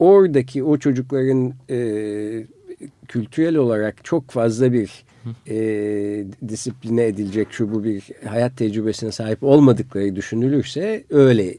oradaki 0.02 0.64
o 0.64 0.78
çocukların 0.78 1.54
e, 1.70 1.78
kültürel 3.08 3.56
olarak 3.56 4.04
çok 4.04 4.30
fazla 4.30 4.72
bir 4.72 5.04
e, 5.48 5.56
disipline 6.48 7.06
edilecek 7.06 7.48
şu 7.50 7.72
bu 7.72 7.84
bir 7.84 8.02
hayat 8.28 8.56
tecrübesine 8.56 9.12
sahip 9.12 9.42
olmadıkları 9.42 10.16
düşünülürse 10.16 11.04
öyle 11.10 11.58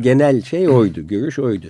genel 0.00 0.42
şey 0.42 0.68
oydu, 0.68 1.06
görüş 1.06 1.38
oydu. 1.38 1.66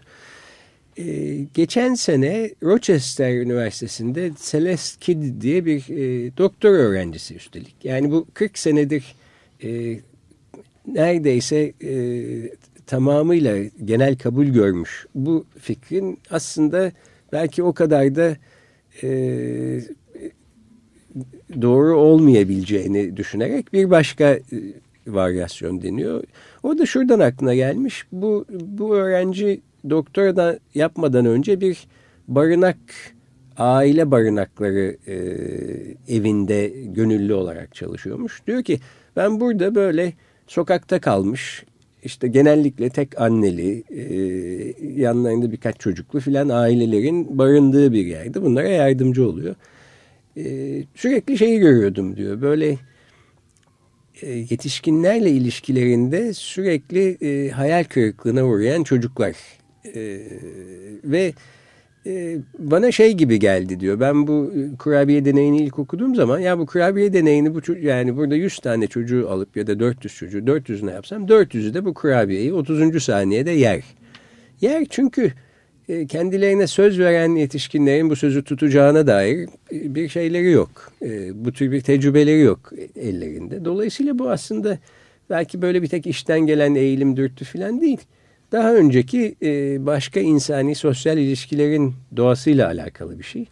E, 0.96 1.36
geçen 1.54 1.94
sene 1.94 2.50
Rochester 2.62 3.34
Üniversitesi'nde 3.34 4.30
Celeste 4.50 5.00
Kidd 5.00 5.40
diye 5.40 5.64
bir 5.64 5.80
e, 5.88 6.36
doktor 6.36 6.70
öğrencisi 6.70 7.34
üstelik. 7.34 7.74
Yani 7.84 8.10
bu 8.10 8.26
40 8.34 8.58
senedir 8.58 9.14
e, 9.64 10.00
neredeyse 10.86 11.72
e, 11.84 11.92
tamamıyla 12.86 13.56
genel 13.84 14.18
kabul 14.18 14.46
görmüş. 14.46 15.06
Bu 15.14 15.44
fikrin 15.58 16.18
aslında 16.30 16.92
belki 17.32 17.62
o 17.62 17.72
kadar 17.72 18.14
da 18.14 18.36
e, 19.02 19.08
doğru 21.62 21.96
olmayabileceğini 21.96 23.16
düşünerek 23.16 23.72
bir 23.72 23.90
başka 23.90 24.24
e, 24.24 24.42
varyasyon 25.06 25.82
deniyor. 25.82 26.24
O 26.62 26.78
da 26.78 26.86
şuradan 26.86 27.20
aklına 27.20 27.54
gelmiş. 27.54 28.06
Bu, 28.12 28.46
bu 28.50 28.96
öğrenci 28.96 29.60
doktora 29.90 30.58
yapmadan 30.74 31.26
önce 31.26 31.60
bir 31.60 31.86
barınak, 32.28 32.78
aile 33.56 34.10
barınakları 34.10 34.96
e, 35.06 35.14
evinde 36.16 36.72
gönüllü 36.86 37.34
olarak 37.34 37.74
çalışıyormuş. 37.74 38.46
Diyor 38.46 38.62
ki 38.62 38.80
ben 39.16 39.40
burada 39.40 39.74
böyle 39.74 40.12
sokakta 40.46 41.00
kalmış 41.00 41.64
işte 42.02 42.28
genellikle 42.28 42.90
tek 42.90 43.20
anneli 43.20 43.84
e, 43.90 44.04
yanlarında 45.00 45.52
birkaç 45.52 45.80
çocuklu 45.80 46.20
filan 46.20 46.48
ailelerin 46.48 47.38
barındığı 47.38 47.92
bir 47.92 48.06
yerde 48.06 48.42
bunlara 48.42 48.68
yardımcı 48.68 49.28
oluyor. 49.28 49.54
E, 50.36 50.44
sürekli 50.94 51.38
şeyi 51.38 51.58
görüyordum 51.58 52.16
diyor 52.16 52.40
böyle 52.40 52.78
e, 54.22 54.30
yetişkinlerle 54.30 55.30
ilişkilerinde 55.30 56.34
sürekli 56.34 57.18
e, 57.22 57.50
hayal 57.50 57.84
kırıklığına 57.84 58.44
uğrayan 58.44 58.82
çocuklar 58.82 59.36
e, 59.94 60.20
ve 61.04 61.32
e, 62.06 62.38
bana 62.58 62.92
şey 62.92 63.12
gibi 63.12 63.38
geldi 63.38 63.80
diyor. 63.80 64.00
Ben 64.00 64.26
bu 64.26 64.52
e, 64.56 64.76
kurabiye 64.76 65.24
deneyini 65.24 65.62
ilk 65.62 65.78
okuduğum 65.78 66.14
zaman 66.14 66.38
ya 66.38 66.58
bu 66.58 66.66
kurabiye 66.66 67.12
deneyini 67.12 67.54
bu 67.54 67.60
yani 67.80 68.16
burada 68.16 68.34
100 68.34 68.58
tane 68.58 68.86
çocuğu 68.86 69.30
alıp 69.30 69.56
ya 69.56 69.66
da 69.66 69.80
400 69.80 70.14
çocuğu 70.14 70.38
400'üne 70.38 70.92
yapsam 70.92 71.26
400'ü 71.26 71.74
de 71.74 71.84
bu 71.84 71.94
kurabiyeyi 71.94 72.52
30. 72.52 73.02
saniyede 73.02 73.50
yer. 73.50 73.82
Yer 74.60 74.86
çünkü 74.90 75.32
e, 75.88 76.06
kendilerine 76.06 76.66
söz 76.66 76.98
veren 76.98 77.34
yetişkinlerin 77.34 78.10
bu 78.10 78.16
sözü 78.16 78.44
tutacağına 78.44 79.06
dair 79.06 79.48
bir 79.72 80.08
şeyleri 80.08 80.50
yok. 80.50 80.92
Bu 81.34 81.52
tür 81.52 81.72
bir 81.72 81.80
tecrübeleri 81.80 82.40
yok 82.40 82.72
ellerinde. 82.96 83.64
Dolayısıyla 83.64 84.18
bu 84.18 84.30
aslında 84.30 84.78
belki 85.30 85.62
böyle 85.62 85.82
bir 85.82 85.88
tek 85.88 86.06
işten 86.06 86.40
gelen 86.40 86.74
eğilim 86.74 87.16
dürtü 87.16 87.44
falan 87.44 87.80
değil 87.80 88.00
daha 88.52 88.74
önceki 88.74 89.34
e, 89.42 89.86
başka 89.86 90.20
insani 90.20 90.74
sosyal 90.74 91.18
ilişkilerin 91.18 91.94
doğasıyla 92.16 92.66
alakalı 92.66 93.18
bir 93.18 93.24
şey. 93.24 93.46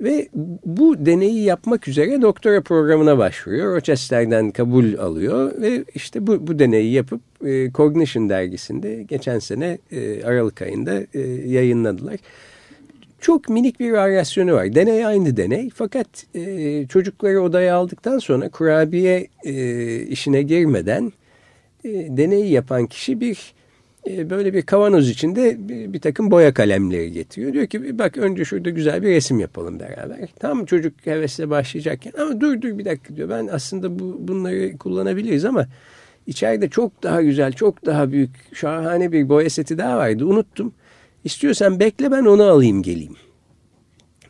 Ve 0.00 0.28
bu 0.64 1.06
deneyi 1.06 1.42
yapmak 1.42 1.88
üzere 1.88 2.22
doktora 2.22 2.60
programına 2.60 3.18
başvuruyor. 3.18 3.76
Rochester'den 3.76 4.50
kabul 4.50 4.98
alıyor 4.98 5.60
ve 5.60 5.84
işte 5.94 6.26
bu, 6.26 6.46
bu 6.46 6.58
deneyi 6.58 6.92
yapıp 6.92 7.20
e, 7.46 7.72
Cognition 7.72 8.28
dergisinde 8.28 9.02
geçen 9.02 9.38
sene 9.38 9.78
e, 9.92 10.24
Aralık 10.24 10.62
ayında 10.62 11.00
e, 11.14 11.20
yayınladılar. 11.46 12.16
Çok 13.20 13.48
minik 13.48 13.80
bir 13.80 13.92
varyasyonu 13.92 14.52
var. 14.52 14.74
Deney 14.74 15.06
aynı 15.06 15.36
deney 15.36 15.70
fakat 15.74 16.06
e, 16.34 16.86
çocukları 16.86 17.42
odaya 17.42 17.76
aldıktan 17.76 18.18
sonra 18.18 18.48
kurabiye 18.48 19.26
e, 19.44 19.96
işine 20.02 20.42
girmeden 20.42 21.12
e, 21.84 21.90
deneyi 21.90 22.52
yapan 22.52 22.86
kişi 22.86 23.20
bir 23.20 23.54
böyle 24.06 24.54
bir 24.54 24.62
kavanoz 24.62 25.08
içinde 25.08 25.68
bir, 25.68 26.00
takım 26.00 26.30
boya 26.30 26.54
kalemleri 26.54 27.12
getiriyor. 27.12 27.52
Diyor 27.52 27.66
ki 27.66 27.98
bak 27.98 28.16
önce 28.16 28.44
şurada 28.44 28.70
güzel 28.70 29.02
bir 29.02 29.08
resim 29.08 29.40
yapalım 29.40 29.80
beraber. 29.80 30.28
Tam 30.40 30.64
çocuk 30.64 31.06
hevesle 31.06 31.50
başlayacakken 31.50 32.12
ama 32.18 32.40
dur 32.40 32.62
dur 32.62 32.78
bir 32.78 32.84
dakika 32.84 33.16
diyor. 33.16 33.28
Ben 33.28 33.48
aslında 33.52 33.98
bu, 33.98 34.16
bunları 34.28 34.78
kullanabiliriz 34.78 35.44
ama 35.44 35.66
içeride 36.26 36.68
çok 36.68 37.02
daha 37.02 37.22
güzel, 37.22 37.52
çok 37.52 37.86
daha 37.86 38.12
büyük, 38.12 38.30
şahane 38.54 39.12
bir 39.12 39.28
boya 39.28 39.50
seti 39.50 39.78
daha 39.78 39.96
vardı. 39.96 40.26
Unuttum. 40.26 40.74
İstiyorsan 41.24 41.80
bekle 41.80 42.10
ben 42.10 42.24
onu 42.24 42.42
alayım 42.42 42.82
geleyim. 42.82 43.16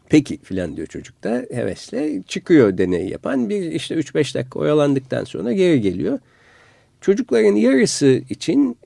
Peki 0.08 0.38
filan 0.42 0.76
diyor 0.76 0.86
çocuk 0.86 1.24
da 1.24 1.46
hevesle 1.50 2.22
çıkıyor 2.22 2.78
deneyi 2.78 3.10
yapan. 3.10 3.48
Bir 3.48 3.72
işte 3.72 3.94
3-5 3.94 4.34
dakika 4.34 4.58
oyalandıktan 4.58 5.24
sonra 5.24 5.52
geri 5.52 5.80
geliyor. 5.80 6.18
Çocukların 7.00 7.54
yarısı 7.54 8.22
için 8.30 8.76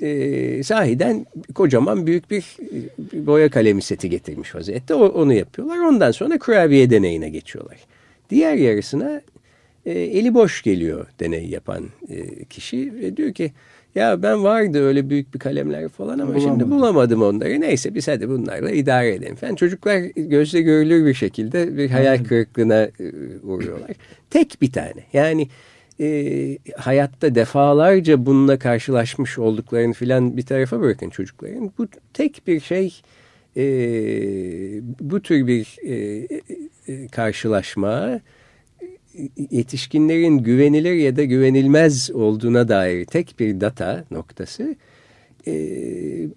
e, 0.00 0.62
sahiden 0.62 1.26
kocaman 1.54 2.06
büyük 2.06 2.30
bir, 2.30 2.56
boya 3.12 3.50
kalemi 3.50 3.82
seti 3.82 4.10
getirmiş 4.10 4.54
vaziyette. 4.54 4.94
O, 4.94 5.06
onu 5.06 5.32
yapıyorlar. 5.32 5.78
Ondan 5.78 6.10
sonra 6.10 6.38
kurabiye 6.38 6.90
deneyine 6.90 7.28
geçiyorlar. 7.28 7.76
Diğer 8.30 8.54
yarısına 8.54 9.20
e, 9.86 9.92
eli 9.92 10.34
boş 10.34 10.62
geliyor 10.62 11.06
deney 11.20 11.46
yapan 11.46 11.84
e, 12.08 12.44
kişi 12.44 12.94
ve 12.94 13.16
diyor 13.16 13.32
ki 13.32 13.52
ya 13.94 14.22
ben 14.22 14.44
vardı 14.44 14.86
öyle 14.86 15.10
büyük 15.10 15.34
bir 15.34 15.38
kalemler 15.38 15.88
falan 15.88 16.18
ama 16.18 16.34
Bulamadım. 16.34 16.40
şimdi 16.40 16.70
bulamadım 16.70 17.22
onları. 17.22 17.60
Neyse 17.60 17.94
biz 17.94 18.08
hadi 18.08 18.28
bunlarla 18.28 18.70
idare 18.70 19.14
edelim 19.14 19.36
falan. 19.36 19.54
Çocuklar 19.54 19.98
gözle 20.16 20.60
görülür 20.60 21.06
bir 21.06 21.14
şekilde 21.14 21.76
bir 21.76 21.90
hayal 21.90 22.24
kırıklığına 22.24 22.88
uğruyorlar. 23.42 23.90
Tek 24.30 24.58
bir 24.62 24.72
tane. 24.72 25.04
Yani 25.12 25.48
e, 26.00 26.58
hayatta 26.76 27.34
defalarca 27.34 28.26
bununla 28.26 28.58
karşılaşmış 28.58 29.38
olduklarını 29.38 29.92
filan 29.92 30.36
bir 30.36 30.42
tarafa 30.42 30.80
bırakın 30.80 31.10
çocukların. 31.10 31.72
Bu 31.78 31.88
tek 32.14 32.42
bir 32.46 32.60
şey 32.60 33.00
e, 33.56 33.62
bu 35.00 35.22
tür 35.22 35.46
bir 35.46 35.76
e, 35.82 35.94
e, 36.88 37.08
karşılaşma 37.08 38.20
yetişkinlerin 39.50 40.38
güvenilir 40.38 40.94
ya 40.94 41.16
da 41.16 41.24
güvenilmez 41.24 42.10
olduğuna 42.10 42.68
dair 42.68 43.04
tek 43.04 43.34
bir 43.38 43.60
data 43.60 44.04
noktası 44.10 44.76
e, 45.46 45.52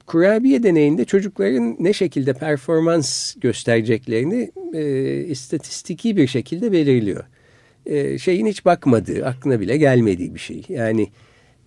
kurabiye 0.07 0.63
deneyinde 0.63 1.05
çocukların 1.05 1.75
ne 1.79 1.93
şekilde 1.93 2.33
performans 2.33 3.35
göstereceklerini 3.35 4.51
e, 4.73 5.15
istatistiki 5.23 6.17
bir 6.17 6.27
şekilde 6.27 6.71
belirliyor 6.71 7.23
e, 7.85 8.17
şeyin 8.17 8.45
hiç 8.45 8.65
bakmadığı, 8.65 9.25
aklına 9.25 9.59
bile 9.59 9.77
gelmediği 9.77 10.35
bir 10.35 10.39
şey. 10.39 10.63
Yani 10.69 11.07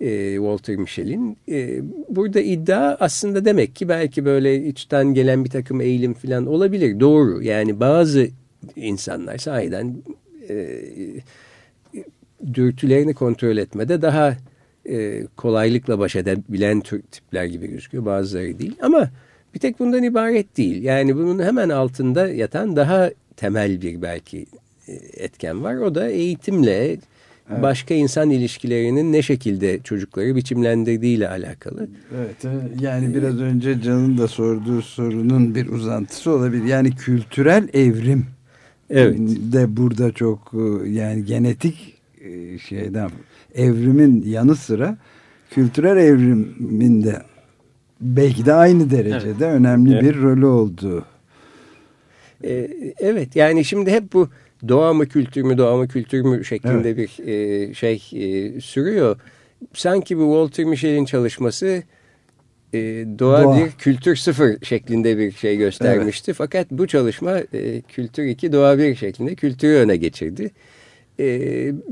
e, 0.00 0.34
Walter 0.36 0.76
Michel'in. 0.76 1.36
E, 1.48 1.80
burada 2.08 2.40
iddia 2.40 2.96
aslında 3.00 3.44
demek 3.44 3.76
ki 3.76 3.88
belki 3.88 4.24
böyle 4.24 4.66
içten 4.66 5.14
gelen 5.14 5.44
bir 5.44 5.50
takım 5.50 5.80
eğilim 5.80 6.14
falan 6.14 6.46
olabilir. 6.46 7.00
Doğru. 7.00 7.42
Yani 7.42 7.80
bazı 7.80 8.28
insanlar 8.76 9.38
sahiden 9.38 9.96
e, 10.48 10.80
dürtülerini 12.54 13.14
kontrol 13.14 13.56
etmede 13.56 14.02
daha 14.02 14.36
e, 14.88 15.26
kolaylıkla 15.36 15.98
baş 15.98 16.16
edebilen 16.16 16.80
tipler 17.10 17.44
gibi 17.44 17.66
gözüküyor. 17.66 18.04
Bazıları 18.04 18.58
değil. 18.58 18.76
Ama 18.82 19.10
bir 19.54 19.58
tek 19.58 19.78
bundan 19.78 20.02
ibaret 20.02 20.56
değil. 20.56 20.82
Yani 20.82 21.16
bunun 21.16 21.42
hemen 21.42 21.68
altında 21.68 22.28
yatan 22.28 22.76
daha 22.76 23.10
temel 23.36 23.82
bir 23.82 24.02
belki 24.02 24.46
etken 25.16 25.62
var. 25.62 25.76
O 25.76 25.94
da 25.94 26.08
eğitimle 26.08 26.86
evet. 26.86 27.02
başka 27.62 27.94
insan 27.94 28.30
ilişkilerinin 28.30 29.12
ne 29.12 29.22
şekilde 29.22 29.82
çocukları 29.82 30.36
biçimlendirdiğiyle 30.36 31.28
alakalı. 31.28 31.88
Evet 32.16 32.54
yani 32.80 33.14
biraz 33.14 33.40
önce 33.40 33.82
Can'ın 33.82 34.18
da 34.18 34.28
sorduğu 34.28 34.82
sorunun 34.82 35.54
bir 35.54 35.68
uzantısı 35.68 36.30
olabilir. 36.30 36.64
Yani 36.64 36.90
kültürel 36.90 37.68
evrim 37.72 38.26
evet. 38.90 39.18
de 39.52 39.76
burada 39.76 40.12
çok 40.12 40.52
e, 40.54 40.88
yani 40.90 41.24
genetik 41.24 41.94
e, 42.20 42.58
şeyden 42.58 43.10
evrimin 43.54 44.22
yanı 44.26 44.56
sıra 44.56 44.98
kültürel 45.50 45.96
evrimin 45.96 47.04
de 47.04 47.22
belki 48.00 48.46
de 48.46 48.52
aynı 48.52 48.90
derecede 48.90 49.46
evet. 49.46 49.60
önemli 49.60 49.92
evet. 49.92 50.02
bir 50.02 50.22
rolü 50.22 50.46
olduğu. 50.46 51.04
Ee, 52.44 52.70
evet 52.98 53.36
yani 53.36 53.64
şimdi 53.64 53.90
hep 53.90 54.12
bu 54.12 54.28
doğa 54.68 54.92
mı 54.92 55.08
kültür 55.08 55.42
mü 55.42 55.58
doğa 55.58 55.76
mı 55.76 55.88
kültür 55.88 56.22
mü 56.22 56.44
şeklinde 56.44 56.90
evet. 56.90 57.10
bir 57.18 57.26
e, 57.26 57.74
şey 57.74 57.94
e, 58.12 58.60
sürüyor. 58.60 59.16
Sanki 59.72 60.18
bu 60.18 60.22
Walter 60.22 60.64
Michel'in 60.64 61.04
çalışması 61.04 61.82
e, 62.74 62.78
doğa, 63.18 63.44
doğa 63.44 63.58
bir 63.58 63.70
kültür 63.70 64.16
sıfır 64.16 64.64
şeklinde 64.64 65.18
bir 65.18 65.32
şey 65.32 65.56
göstermişti. 65.56 66.30
Evet. 66.30 66.38
Fakat 66.38 66.70
bu 66.70 66.86
çalışma 66.86 67.38
e, 67.38 67.80
kültür 67.80 68.24
iki 68.24 68.52
doğa 68.52 68.78
bir 68.78 68.94
şeklinde 68.94 69.34
kültürü 69.34 69.72
öne 69.72 69.96
geçirdi. 69.96 70.50
E, 71.20 71.26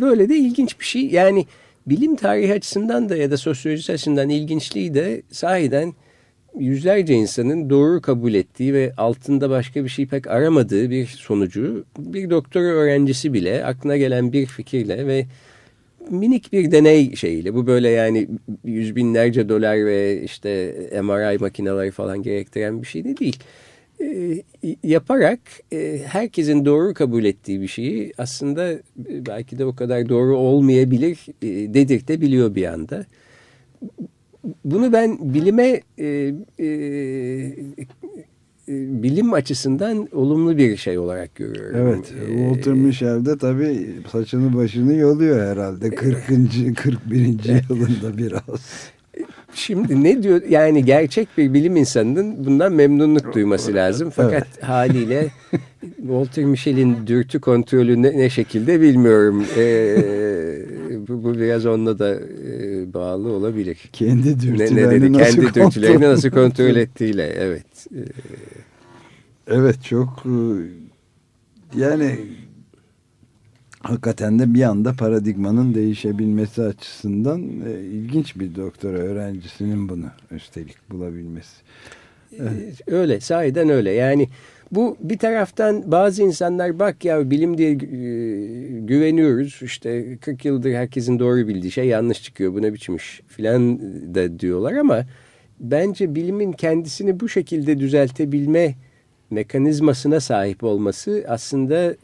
böyle 0.01 0.29
de 0.29 0.37
ilginç 0.37 0.81
bir 0.81 0.85
şey. 0.85 1.07
Yani 1.07 1.47
bilim 1.87 2.17
tarihi 2.17 2.53
açısından 2.53 3.09
da 3.09 3.17
ya 3.17 3.31
da 3.31 3.37
sosyoloji 3.37 3.93
açısından 3.93 4.29
ilginçliği 4.29 4.95
de 4.95 5.23
sahiden 5.31 5.95
yüzlerce 6.59 7.15
insanın 7.15 7.71
doğru 7.71 8.01
kabul 8.01 8.35
ettiği 8.35 8.75
ve 8.75 8.93
altında 8.97 9.51
başka 9.51 9.85
bir 9.85 9.89
şey 9.89 10.07
pek 10.07 10.27
aramadığı 10.27 10.91
bir 10.91 11.07
sonucu 11.07 11.85
bir 11.99 12.31
doktora 12.31 12.65
öğrencisi 12.65 13.33
bile 13.33 13.65
aklına 13.65 13.97
gelen 13.97 14.33
bir 14.33 14.47
fikirle 14.47 15.07
ve 15.07 15.27
minik 16.11 16.53
bir 16.53 16.71
deney 16.71 17.17
şeyiyle 17.17 17.55
bu 17.55 17.67
böyle 17.67 17.89
yani 17.89 18.29
yüz 18.65 18.97
binlerce 18.97 19.49
dolar 19.49 19.87
ve 19.87 20.23
işte 20.23 20.75
MRI 21.03 21.39
makineleri 21.39 21.91
falan 21.91 22.23
gerektiren 22.23 22.83
bir 22.83 22.87
şey 22.87 23.05
de 23.05 23.17
değil. 23.17 23.39
E, 24.01 24.43
yaparak 24.85 25.41
e, 25.73 26.03
herkesin 26.07 26.65
doğru 26.65 26.95
kabul 26.95 27.25
ettiği 27.25 27.61
bir 27.61 27.69
şeyi 27.69 28.13
aslında 28.19 28.75
belki 28.97 29.59
de 29.59 29.65
o 29.65 29.75
kadar 29.75 30.09
doğru 30.09 30.37
olmayabilir 30.37 31.19
e, 31.43 31.75
dedirtebiliyor 31.75 32.55
bir 32.55 32.65
anda 32.65 33.07
bunu 34.65 34.93
ben 34.93 35.35
bilime 35.35 35.81
e, 35.99 36.35
e, 36.59 36.67
e, 38.69 39.03
bilim 39.03 39.33
açısından 39.33 40.09
olumlu 40.13 40.57
bir 40.57 40.77
şey 40.77 40.99
olarak 40.99 41.35
görüyorum. 41.35 41.77
Evet. 41.79 42.13
Ee, 42.23 42.37
Walter 42.37 42.75
Michel 42.75 43.25
de 43.25 43.39
tabii 43.39 43.91
saçını 44.13 44.57
başını 44.57 44.95
yoluyor 44.95 45.51
herhalde 45.51 45.91
40. 45.91 46.27
41. 46.77 47.19
yılında 47.69 48.19
biraz. 48.19 48.43
Şimdi 49.55 50.05
ne 50.05 50.23
diyor 50.23 50.43
yani 50.49 50.85
gerçek 50.85 51.29
bir 51.39 51.55
bilim 51.55 51.77
insanının 51.77 52.47
bundan 52.47 52.73
memnunluk 52.73 53.35
duyması 53.35 53.75
lazım. 53.75 54.11
Fakat 54.11 54.33
evet. 54.33 54.63
haliyle 54.63 55.31
Walter 55.97 56.45
Michel'in 56.45 57.07
dürtü 57.07 57.41
kontrolü 57.41 58.03
ne, 58.03 58.19
ne 58.19 58.31
şekilde 58.31 58.81
bilmiyorum. 58.81 59.45
Ee, 59.57 59.97
bu, 61.09 61.25
bu 61.25 61.35
biraz 61.35 61.67
onunla 61.67 61.99
da 61.99 62.15
e, 62.15 62.95
bağlı 62.95 63.33
olabilir. 63.33 63.79
Kendi 63.93 64.41
dürtülerini 64.41 64.77
ne, 64.77 64.89
ne 64.89 64.91
dedi? 64.91 65.13
nasıl 65.13 65.43
Kendi 65.43 65.55
dürtülerini 65.55 66.03
nasıl 66.03 66.31
kontrol 66.31 66.77
ettiğiyle 66.77 67.27
evet. 67.27 67.87
Ee, 67.95 67.99
evet 69.47 69.85
çok 69.85 70.25
e, 70.27 70.37
yani 71.81 72.19
hakikaten 73.83 74.39
de 74.39 74.55
bir 74.55 74.63
anda 74.63 74.93
paradigmanın 74.93 75.75
değişebilmesi 75.75 76.63
açısından 76.63 77.43
e, 77.43 77.81
ilginç 77.81 78.37
bir 78.37 78.55
doktora 78.55 78.99
öğrencisinin 78.99 79.89
bunu 79.89 80.07
üstelik 80.31 80.91
bulabilmesi. 80.91 81.57
Evet. 82.39 82.81
Öyle 82.87 83.21
sahiden 83.21 83.69
öyle 83.69 83.91
yani 83.91 84.29
bu 84.73 84.97
bir 85.01 85.19
taraftan 85.19 85.93
bazı 85.93 86.23
insanlar 86.23 86.79
bak 86.79 87.05
ya 87.05 87.31
bilim 87.31 87.59
diye 87.59 87.71
e, 87.71 87.77
güveniyoruz 88.81 89.61
işte 89.63 90.17
40 90.21 90.45
yıldır 90.45 90.75
herkesin 90.75 91.19
doğru 91.19 91.49
bildiği 91.49 91.71
şey 91.71 91.87
yanlış 91.87 92.23
çıkıyor 92.23 92.55
bu 92.55 92.63
ne 92.63 92.75
biçim 92.75 92.97
iş 92.97 93.21
filan 93.29 93.79
da 94.15 94.41
diyorlar 94.41 94.73
ama 94.73 95.07
bence 95.61 96.15
bilimin 96.15 96.53
kendisini 96.53 97.21
bu 97.21 97.29
şekilde 97.29 97.79
düzeltebilme 97.79 98.75
mekanizmasına 99.31 100.21
sahip 100.21 100.65
olması 100.65 101.25
aslında 101.29 101.95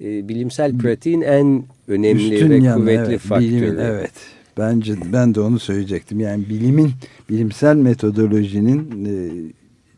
e, 0.00 0.28
bilimsel 0.28 0.78
pratiğin 0.78 1.20
en 1.20 1.64
önemli 1.88 2.34
Üstün 2.34 2.50
ve 2.50 2.56
yanı, 2.56 2.80
kuvvetli 2.80 3.10
evet, 3.10 3.20
faktörü. 3.20 3.50
Bilimin, 3.50 3.78
evet. 3.78 4.12
Bence 4.58 4.94
ben 5.12 5.34
de 5.34 5.40
onu 5.40 5.58
söyleyecektim. 5.58 6.20
Yani 6.20 6.48
bilimin, 6.48 6.90
bilimsel 7.30 7.76
metodolojinin 7.76 9.04
e, 9.04 9.12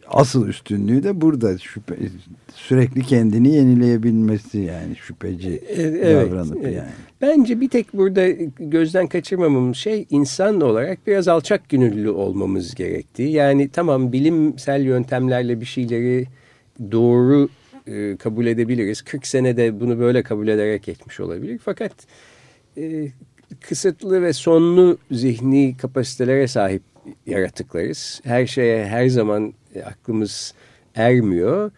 asıl 0.08 0.48
üstünlüğü 0.48 1.02
de 1.02 1.20
burada 1.20 1.58
şüphe, 1.58 1.94
sürekli 2.54 3.02
kendini 3.02 3.54
yenileyebilmesi 3.54 4.58
yani 4.58 4.96
şüpheci 4.96 5.50
e, 5.50 5.82
evet, 5.82 6.30
davranıp 6.30 6.56
evet. 6.62 6.76
yani. 6.76 6.90
Bence 7.20 7.60
bir 7.60 7.68
tek 7.68 7.92
burada 7.92 8.28
gözden 8.58 9.06
kaçırmamamız 9.06 9.76
şey 9.76 10.06
insan 10.10 10.60
olarak 10.60 11.06
biraz 11.06 11.28
alçak 11.28 11.68
gönüllü 11.68 12.10
olmamız 12.10 12.74
gerektiği. 12.74 13.30
Yani 13.30 13.68
tamam 13.68 14.12
bilimsel 14.12 14.82
yöntemlerle 14.82 15.60
bir 15.60 15.66
şeyleri 15.66 16.26
doğru 16.92 17.48
e, 17.86 18.16
kabul 18.16 18.46
edebiliriz. 18.46 19.02
40 19.02 19.26
senede 19.26 19.80
bunu 19.80 19.98
böyle 19.98 20.22
kabul 20.22 20.48
ederek 20.48 20.82
geçmiş 20.82 21.20
olabilir. 21.20 21.60
Fakat 21.64 21.92
e, 22.76 23.08
kısıtlı 23.60 24.22
ve 24.22 24.32
sonlu 24.32 24.98
zihni 25.10 25.76
kapasitelere 25.76 26.48
sahip 26.48 26.82
yaratıklarız. 27.26 28.20
Her 28.24 28.46
şeye 28.46 28.86
her 28.86 29.08
zaman 29.08 29.54
e, 29.74 29.82
aklımız 29.82 30.54
ermiyor. 30.94 31.70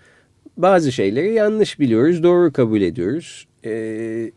Bazı 0.56 0.92
şeyleri 0.92 1.32
yanlış 1.32 1.80
biliyoruz, 1.80 2.22
doğru 2.22 2.52
kabul 2.52 2.80
ediyoruz. 2.80 3.46
E, 3.64 4.32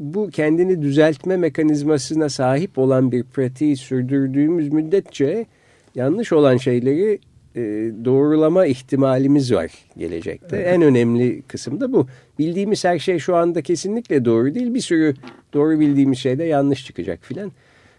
bu 0.00 0.30
kendini 0.30 0.82
düzeltme 0.82 1.36
mekanizmasına 1.36 2.28
sahip 2.28 2.78
olan 2.78 3.12
bir 3.12 3.22
pratiği 3.22 3.76
sürdürdüğümüz 3.76 4.72
müddetçe 4.72 5.46
yanlış 5.94 6.32
olan 6.32 6.56
şeyleri 6.56 7.18
e, 7.56 7.60
doğrulama 8.04 8.66
ihtimalimiz 8.66 9.52
var 9.52 9.72
gelecekte. 9.96 10.56
Evet. 10.56 10.66
En 10.68 10.82
önemli 10.82 11.42
kısım 11.42 11.80
da 11.80 11.92
bu. 11.92 12.06
Bildiğimiz 12.38 12.84
her 12.84 12.98
şey 12.98 13.18
şu 13.18 13.36
anda 13.36 13.62
kesinlikle 13.62 14.24
doğru 14.24 14.54
değil. 14.54 14.74
Bir 14.74 14.80
sürü 14.80 15.14
doğru 15.54 15.80
bildiğimiz 15.80 16.18
şey 16.18 16.38
de 16.38 16.44
yanlış 16.44 16.86
çıkacak 16.86 17.18
filan. 17.22 17.52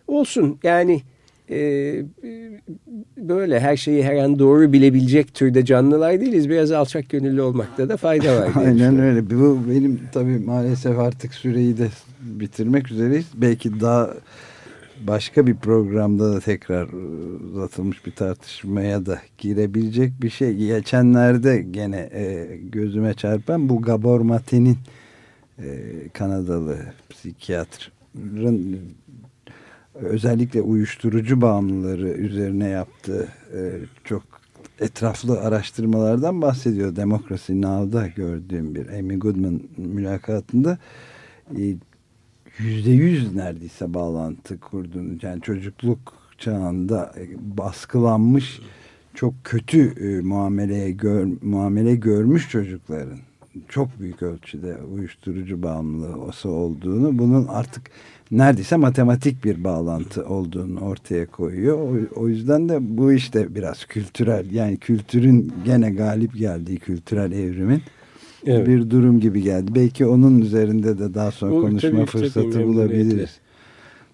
Olsun 0.07 0.59
yani 0.63 1.01
e, 1.51 1.57
böyle 3.17 3.59
her 3.59 3.77
şeyi 3.77 4.03
her 4.03 4.15
an 4.15 4.39
doğru 4.39 4.73
bilebilecek 4.73 5.33
türde 5.33 5.65
canlılar 5.65 6.21
değiliz. 6.21 6.49
Biraz 6.49 6.71
alçak 6.71 7.09
gönüllü 7.09 7.41
olmakta 7.41 7.89
da 7.89 7.97
fayda 7.97 8.41
var. 8.41 8.49
Aynen 8.65 8.99
öyle. 8.99 9.29
Bu 9.29 9.59
benim 9.69 9.99
tabii 10.13 10.39
maalesef 10.39 10.99
artık 10.99 11.33
süreyi 11.33 11.77
de 11.77 11.88
bitirmek 12.21 12.91
üzereyiz. 12.91 13.25
Belki 13.33 13.81
daha 13.81 14.13
başka 15.07 15.47
bir 15.47 15.55
programda 15.55 16.33
da 16.33 16.39
tekrar 16.39 16.88
uzatılmış 17.49 18.05
bir 18.05 18.12
tartışmaya 18.12 19.05
da 19.05 19.19
girebilecek 19.38 20.12
bir 20.21 20.29
şey. 20.29 20.55
Geçenlerde 20.55 21.62
gene 21.71 22.09
e, 22.13 22.57
gözüme 22.63 23.13
çarpan 23.13 23.69
bu 23.69 23.81
Gabor 23.81 24.21
Mate'nin 24.21 24.77
e, 25.59 25.67
Kanadalı 26.13 26.77
psikiyatrın 27.09 28.79
özellikle 29.95 30.62
uyuşturucu 30.62 31.41
bağımlıları 31.41 32.09
üzerine 32.09 32.69
yaptığı 32.69 33.27
e, 33.53 33.59
çok 34.03 34.23
etraflı 34.79 35.39
araştırmalardan 35.39 36.41
bahsediyor. 36.41 36.95
Demokrasi 36.95 37.62
Now'da 37.62 38.07
gördüğüm 38.07 38.75
bir 38.75 38.99
Amy 38.99 39.19
Goodman 39.19 39.62
mülakatında 39.77 40.77
e, 41.57 41.75
yüzde 42.60 42.91
yüz 42.91 43.36
neredeyse 43.36 43.93
bağlantı 43.93 44.60
kurduğunu 44.60 45.13
yani 45.22 45.41
çocukluk 45.41 46.13
çağında 46.38 47.13
e, 47.17 47.58
baskılanmış 47.58 48.62
çok 49.13 49.34
kötü 49.43 49.82
e, 49.82 50.22
muameleye 50.22 50.91
gör, 50.91 51.28
muamele 51.41 51.95
görmüş 51.95 52.50
çocukların 52.50 53.19
çok 53.69 54.00
büyük 54.00 54.24
ölçüde 54.24 54.78
uyuşturucu 54.93 55.63
bağımlılığı 55.63 56.32
olduğunu 56.45 57.17
bunun 57.17 57.48
artık 57.48 57.91
neredeyse 58.32 58.76
matematik 58.76 59.45
bir 59.45 59.63
bağlantı 59.63 60.26
olduğunu 60.26 60.80
ortaya 60.80 61.26
koyuyor. 61.26 61.78
O, 61.78 62.22
o 62.22 62.28
yüzden 62.28 62.69
de 62.69 62.78
bu 62.98 63.13
işte 63.13 63.56
biraz 63.56 63.86
kültürel 63.86 64.52
yani 64.52 64.78
kültürün 64.78 65.54
gene 65.65 65.91
galip 65.91 66.38
geldiği 66.38 66.80
kültürel 66.80 67.32
evrimin 67.32 67.82
evet. 68.45 68.67
bir 68.67 68.89
durum 68.89 69.19
gibi 69.19 69.41
geldi. 69.41 69.75
Belki 69.75 70.06
onun 70.06 70.41
üzerinde 70.41 70.99
de 70.99 71.13
daha 71.13 71.32
sonra 71.32 71.54
o, 71.54 71.62
konuşma 71.62 71.89
tabii, 71.89 72.06
fırsatı 72.06 72.52
tabii, 72.52 72.67
bulabiliriz. 72.67 73.39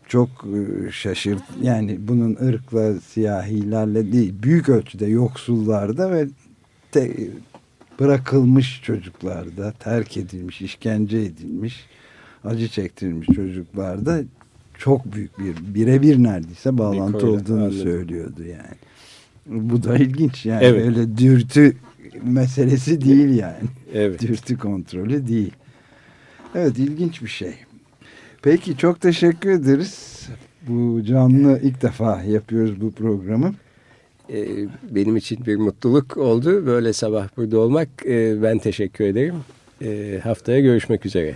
Çok 0.07 0.29
e, 0.29 0.91
şaşırt 0.91 1.43
yani 1.61 1.97
bunun 2.07 2.35
ırkla 2.47 2.99
siyahilerle 2.99 4.11
değil 4.11 4.33
büyük 4.43 4.69
ölçüde 4.69 5.05
yoksullarda 5.05 6.11
ve 6.11 6.27
te, 6.91 7.11
bırakılmış 7.99 8.81
çocuklarda, 8.83 9.71
terk 9.71 10.17
edilmiş, 10.17 10.61
işkence 10.61 11.17
edilmiş, 11.17 11.85
acı 12.43 12.67
çektirilmiş 12.67 13.27
çocuklarda 13.27 14.21
çok 14.77 15.13
büyük 15.13 15.39
bir 15.39 15.55
birebir 15.75 16.23
neredeyse 16.23 16.77
bağlantı 16.77 17.19
Koyla, 17.19 17.29
olduğunu 17.29 17.57
anladım. 17.57 17.77
söylüyordu 17.83 18.43
yani. 18.43 18.75
Bu 19.69 19.83
da 19.83 19.97
ilginç 19.97 20.45
yani 20.45 20.63
Evet. 20.63 20.85
öyle 20.85 21.17
dürtü 21.17 21.75
meselesi 22.23 23.01
değil 23.01 23.35
yani. 23.35 23.63
Evet. 23.93 24.21
Dürtü 24.21 24.57
kontrolü 24.57 25.27
değil. 25.27 25.53
Evet 26.55 26.79
ilginç 26.79 27.21
bir 27.21 27.27
şey. 27.27 27.53
Peki 28.41 28.77
çok 28.77 29.01
teşekkür 29.01 29.49
ederiz. 29.49 30.27
Bu 30.67 31.03
canlı 31.03 31.59
ilk 31.63 31.81
defa 31.81 32.23
yapıyoruz 32.23 32.81
bu 32.81 32.91
programı. 32.91 33.53
Ee, 34.29 34.45
benim 34.89 35.17
için 35.17 35.45
bir 35.45 35.55
mutluluk 35.55 36.17
oldu. 36.17 36.65
Böyle 36.65 36.93
sabah 36.93 37.27
burada 37.37 37.59
olmak. 37.59 37.89
Ee, 38.05 38.43
ben 38.43 38.57
teşekkür 38.57 39.05
ederim. 39.05 39.35
Ee, 39.81 40.19
haftaya 40.23 40.59
görüşmek 40.59 41.05
üzere. 41.05 41.35